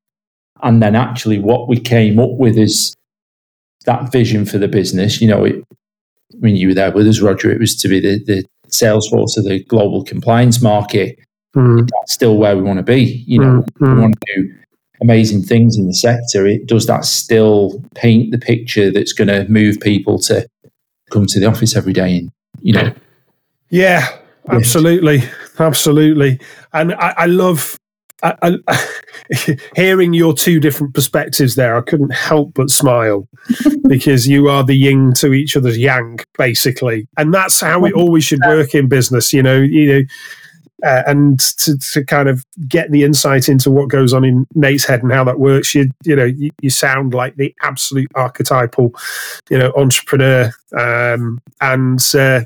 And 0.63 0.81
then 0.81 0.95
actually 0.95 1.39
what 1.39 1.67
we 1.67 1.79
came 1.79 2.19
up 2.19 2.31
with 2.31 2.57
is 2.57 2.95
that 3.85 4.11
vision 4.11 4.45
for 4.45 4.57
the 4.57 4.67
business. 4.67 5.21
You 5.21 5.27
know, 5.29 5.45
it, 5.45 5.63
when 6.39 6.55
you 6.55 6.69
were 6.69 6.73
there 6.73 6.91
with 6.91 7.07
us, 7.07 7.21
Roger, 7.21 7.51
it 7.51 7.59
was 7.59 7.75
to 7.77 7.87
be 7.87 7.99
the, 7.99 8.23
the 8.25 8.43
Salesforce 8.67 9.37
of 9.37 9.45
the 9.45 9.63
global 9.63 10.03
compliance 10.03 10.61
market. 10.61 11.17
Mm, 11.55 11.79
That's 11.79 12.13
still 12.13 12.37
where 12.37 12.55
we 12.55 12.63
want 12.63 12.77
to 12.77 12.83
be. 12.83 13.23
You 13.27 13.39
know, 13.39 13.65
mm. 13.79 13.95
we 13.95 14.01
want 14.01 14.15
to 14.19 14.35
do 14.35 14.55
amazing 15.01 15.41
things 15.41 15.77
in 15.77 15.87
the 15.87 15.93
sector. 15.93 16.45
It 16.45 16.67
does 16.67 16.85
that 16.85 17.05
still 17.05 17.83
paint 17.95 18.31
the 18.31 18.37
picture 18.37 18.91
that's 18.91 19.13
going 19.13 19.27
to 19.27 19.47
move 19.49 19.79
people 19.79 20.19
to 20.19 20.47
come 21.11 21.25
to 21.25 21.39
the 21.39 21.45
office 21.45 21.75
every 21.75 21.93
day 21.93 22.17
and 22.17 22.31
you 22.61 22.73
know 22.73 22.93
Yeah, 23.69 24.07
absolutely, 24.49 25.23
absolutely, 25.59 26.39
and 26.73 26.93
I, 26.93 27.13
I 27.17 27.25
love 27.25 27.77
I, 28.23 28.59
I, 28.67 29.57
hearing 29.75 30.13
your 30.13 30.33
two 30.33 30.59
different 30.59 30.93
perspectives 30.93 31.55
there. 31.55 31.75
I 31.75 31.81
couldn't 31.81 32.13
help 32.13 32.53
but 32.53 32.69
smile 32.69 33.27
because 33.87 34.27
you 34.27 34.47
are 34.47 34.63
the 34.63 34.75
yin 34.75 35.13
to 35.15 35.33
each 35.33 35.57
other's 35.57 35.77
yang, 35.77 36.19
basically, 36.37 37.07
and 37.17 37.33
that's 37.33 37.59
how 37.59 37.83
it 37.85 37.93
always 37.93 38.23
should 38.23 38.41
work 38.45 38.73
in 38.73 38.87
business. 38.87 39.33
You 39.33 39.43
know, 39.43 39.57
you 39.57 39.93
know. 39.93 40.01
Uh, 40.83 41.03
and 41.05 41.39
to, 41.39 41.77
to 41.77 42.03
kind 42.03 42.27
of 42.27 42.45
get 42.67 42.91
the 42.91 43.03
insight 43.03 43.47
into 43.47 43.69
what 43.69 43.89
goes 43.89 44.13
on 44.13 44.23
in 44.23 44.47
Nate's 44.55 44.85
head 44.85 45.03
and 45.03 45.11
how 45.11 45.23
that 45.23 45.39
works, 45.39 45.75
you 45.75 45.89
you 46.03 46.15
know 46.15 46.25
you, 46.25 46.49
you 46.61 46.69
sound 46.69 47.13
like 47.13 47.35
the 47.35 47.53
absolute 47.61 48.11
archetypal, 48.15 48.93
you 49.49 49.57
know, 49.57 49.71
entrepreneur. 49.75 50.51
Um, 50.77 51.39
and 51.59 51.99
uh, 52.15 52.41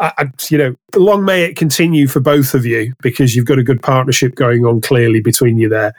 I, 0.00 0.12
I, 0.18 0.24
you 0.50 0.58
know, 0.58 0.74
long 0.94 1.24
may 1.24 1.44
it 1.44 1.56
continue 1.56 2.06
for 2.06 2.20
both 2.20 2.54
of 2.54 2.66
you 2.66 2.94
because 3.02 3.34
you've 3.34 3.46
got 3.46 3.58
a 3.58 3.64
good 3.64 3.82
partnership 3.82 4.34
going 4.34 4.64
on 4.64 4.80
clearly 4.80 5.20
between 5.20 5.58
you 5.58 5.68
there. 5.68 5.94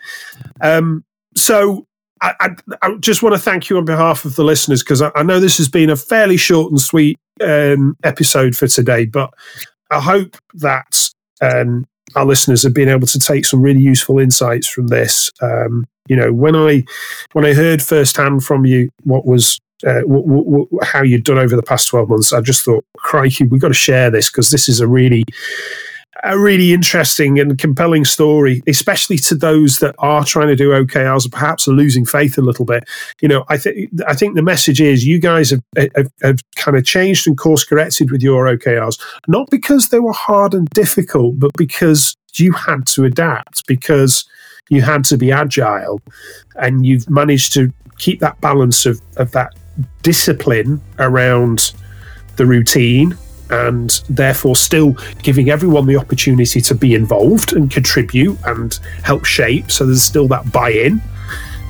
Um, 0.62 1.04
so 1.36 1.88
I, 2.22 2.56
I, 2.82 2.96
just 3.00 3.22
want 3.22 3.36
to 3.36 3.42
thank 3.42 3.70
you 3.70 3.78
on 3.78 3.86
behalf 3.86 4.24
of 4.24 4.36
the 4.36 4.44
listeners 4.44 4.82
because 4.82 5.02
I, 5.02 5.12
I 5.16 5.24
know 5.24 5.40
this 5.40 5.58
has 5.58 5.68
been 5.68 5.90
a 5.90 5.96
fairly 5.98 6.38
short 6.38 6.72
and 6.72 6.80
sweet 6.80 7.18
um, 7.42 7.98
episode 8.04 8.56
for 8.56 8.68
today, 8.68 9.06
but 9.06 9.34
I 9.90 10.00
hope 10.00 10.38
that 10.56 11.10
um, 11.44 11.86
our 12.16 12.26
listeners 12.26 12.64
have 12.64 12.74
been 12.74 12.90
able 12.90 13.08
to 13.08 13.20
take 13.20 13.46
some 13.46 13.62
really 13.62 13.82
useful 13.82 14.20
insights 14.20 14.68
from 14.68 14.88
this. 14.88 15.32
Um, 15.42 15.86
you 16.08 16.16
know, 16.16 16.34
when 16.34 16.56
I 16.56 16.84
when 17.34 17.46
I 17.46 17.54
heard 17.54 17.82
firsthand 17.82 18.44
from 18.44 18.66
you 18.66 18.90
what 19.04 19.26
was 19.26 19.60
uh, 19.86 20.02
w- 20.02 20.24
w- 20.24 20.44
w- 20.46 20.68
how 20.82 21.02
you'd 21.02 21.24
done 21.24 21.40
over 21.40 21.56
the 21.56 21.64
past 21.64 21.88
12 21.90 22.10
months, 22.10 22.34
I 22.34 22.42
just 22.42 22.64
thought, 22.64 22.86
crikey, 22.98 23.46
we've 23.46 23.62
got 23.62 23.70
to 23.70 23.74
share 23.74 24.10
this 24.10 24.30
because 24.30 24.50
this 24.50 24.70
is 24.70 24.80
a 24.80 24.88
really, 24.88 25.26
a 26.24 26.40
really 26.40 26.74
interesting 26.74 27.40
and 27.40 27.58
compelling 27.58 28.06
story, 28.06 28.64
especially 28.68 29.18
to 29.18 29.36
those 29.36 29.80
that 29.80 29.94
are 30.00 30.24
trying 30.24 30.48
to 30.48 30.56
do 30.56 30.70
OKRs, 30.70 31.30
perhaps 31.30 31.68
are 31.68 31.74
losing 31.74 32.06
faith 32.06 32.38
a 32.38 32.42
little 32.42 32.66
bit. 32.66 32.86
You 33.22 33.28
know, 33.28 33.44
I 33.50 33.58
think 33.58 33.90
I 34.08 34.14
think 34.14 34.36
the 34.36 34.42
message 34.42 34.80
is 34.80 35.06
you 35.06 35.20
guys 35.20 35.52
have, 35.52 35.62
have, 35.76 36.12
have 36.22 36.40
kind 36.56 36.78
of 36.78 36.86
changed 36.86 37.28
and 37.28 37.38
course 37.38 37.64
corrected 37.64 38.10
with 38.10 38.22
your 38.22 38.46
OKRs, 38.46 39.00
not 39.28 39.50
because 39.50 39.90
they 39.90 40.00
were 40.00 40.14
hard 40.14 40.54
and 40.54 40.70
difficult, 40.70 41.40
but 41.40 41.52
because 41.58 42.16
you 42.36 42.54
had 42.54 42.88
to 42.88 43.04
adapt, 43.04 43.68
because 43.68 44.26
you 44.70 44.82
had 44.82 45.04
to 45.06 45.18
be 45.18 45.32
agile, 45.32 46.00
and 46.56 46.86
you've 46.86 47.10
managed 47.10 47.54
to 47.54 47.72
keep 48.00 48.20
that 48.22 48.40
balance 48.42 48.86
of, 48.86 49.02
of 49.18 49.32
that 49.32 49.54
discipline 50.02 50.82
around 51.00 51.74
the 52.38 52.46
routine 52.46 53.18
and 53.50 54.02
therefore 54.10 54.56
still 54.56 54.96
giving 55.22 55.50
everyone 55.50 55.86
the 55.86 55.98
opportunity 55.98 56.62
to 56.62 56.76
be 56.76 56.96
involved 56.96 57.54
and 57.54 57.70
contribute 57.72 58.38
and 58.46 58.80
help 59.04 59.26
shape 59.26 59.72
so 59.72 59.86
there's 59.86 60.04
still 60.04 60.28
that 60.28 60.52
buy-in. 60.52 61.02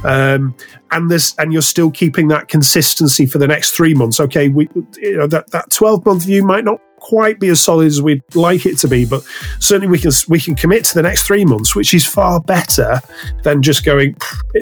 Um, 0.04 0.56
and 0.92 1.10
this 1.10 1.34
and 1.38 1.52
you're 1.52 1.62
still 1.62 1.90
keeping 1.92 2.28
that 2.28 2.48
consistency 2.48 3.26
for 3.26 3.38
the 3.38 3.48
next 3.48 3.72
three 3.72 3.94
months. 3.94 4.20
Okay 4.20 4.50
we 4.50 4.70
you 4.98 5.18
know 5.18 5.28
that 5.28 5.50
that 5.52 5.70
12 5.72 6.06
month 6.06 6.26
view 6.26 6.44
might 6.44 6.64
not 6.64 6.80
quite 6.98 7.40
be 7.40 7.50
as 7.50 7.60
solid 7.60 7.88
as 7.88 8.02
we'd 8.02 8.22
like 8.34 8.66
it 8.66 8.78
to 8.78 8.88
be 8.88 9.06
but 9.06 9.22
certainly 9.60 9.88
we 9.88 10.00
can 10.00 10.12
we 10.30 10.40
can 10.40 10.56
commit 10.56 10.86
to 10.86 10.94
the 10.94 11.02
next 11.02 11.24
three 11.24 11.44
months 11.44 11.76
which 11.76 11.94
is 11.94 12.06
far 12.06 12.40
better 12.42 13.02
than 13.44 13.62
just 13.62 13.84
going 13.84 14.16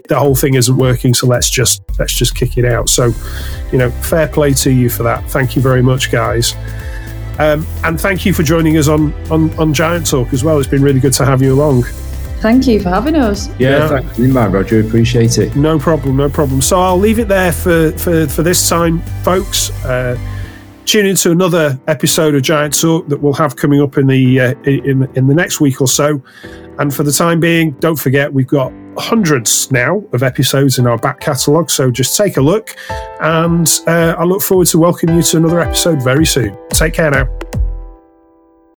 the 0.08 0.18
whole 0.18 0.34
thing 0.34 0.54
isn't 0.54 0.76
working 0.76 1.14
so 1.14 1.26
let's 1.26 1.50
just 1.50 1.82
let's 1.98 2.14
just 2.14 2.34
kick 2.34 2.56
it 2.56 2.64
out. 2.64 2.88
So 2.88 3.12
you 3.70 3.78
know 3.78 3.90
fair 3.90 4.28
play 4.28 4.54
to 4.54 4.70
you 4.70 4.88
for 4.88 5.02
that. 5.02 5.28
Thank 5.30 5.54
you 5.54 5.62
very 5.62 5.82
much 5.82 6.10
guys 6.10 6.54
um, 7.38 7.66
and 7.84 8.00
thank 8.00 8.24
you 8.26 8.32
for 8.34 8.42
joining 8.42 8.76
us 8.76 8.88
on, 8.88 9.12
on 9.30 9.50
on 9.58 9.72
giant 9.74 10.06
talk 10.06 10.32
as 10.32 10.42
well 10.44 10.58
it's 10.58 10.68
been 10.68 10.82
really 10.82 11.00
good 11.00 11.12
to 11.14 11.24
have 11.24 11.42
you 11.42 11.52
along 11.54 11.84
Thank 12.42 12.66
you 12.66 12.80
for 12.80 12.88
having 12.88 13.14
us. 13.14 13.46
yeah, 13.60 13.70
Yeah. 13.78 13.88
thanks 13.88 14.08
for 14.16 14.22
the 14.22 14.24
invite, 14.26 14.50
Roger 14.50 14.80
appreciate 14.80 15.38
it 15.38 15.54
No 15.54 15.78
problem, 15.78 16.16
no 16.16 16.28
problem. 16.28 16.60
So 16.60 16.80
I'll 16.80 16.98
leave 16.98 17.20
it 17.20 17.28
there 17.28 17.52
for 17.52 17.92
for, 17.98 18.26
for 18.26 18.42
this 18.42 18.68
time, 18.68 18.98
folks. 19.22 19.70
Uh, 19.84 20.18
tune 20.84 21.06
into 21.06 21.30
another 21.30 21.78
episode 21.86 22.34
of 22.34 22.42
Giant 22.42 22.78
Talk 22.80 23.06
that 23.06 23.18
we'll 23.22 23.32
have 23.34 23.54
coming 23.54 23.80
up 23.80 23.96
in 23.96 24.08
the 24.08 24.40
uh, 24.40 24.54
in 24.64 25.08
in 25.14 25.28
the 25.28 25.34
next 25.34 25.60
week 25.60 25.80
or 25.80 25.86
so. 25.86 26.20
And 26.80 26.92
for 26.92 27.04
the 27.04 27.12
time 27.12 27.38
being, 27.38 27.70
don't 27.78 27.94
forget 27.98 28.32
we've 28.32 28.48
got 28.48 28.72
hundreds 28.96 29.70
now 29.70 30.02
of 30.12 30.22
episodes 30.22 30.78
in 30.78 30.86
our 30.86 30.98
back 30.98 31.20
catalogue. 31.20 31.70
So 31.70 31.90
just 31.90 32.16
take 32.16 32.36
a 32.36 32.40
look, 32.42 32.76
and 33.20 33.68
uh, 33.86 34.14
I 34.18 34.24
look 34.24 34.42
forward 34.42 34.68
to 34.68 34.78
welcoming 34.78 35.16
you 35.16 35.22
to 35.22 35.36
another 35.38 35.60
episode 35.60 36.02
very 36.02 36.26
soon. 36.26 36.56
Take 36.70 36.94
care 36.94 37.10
now. 37.10 37.28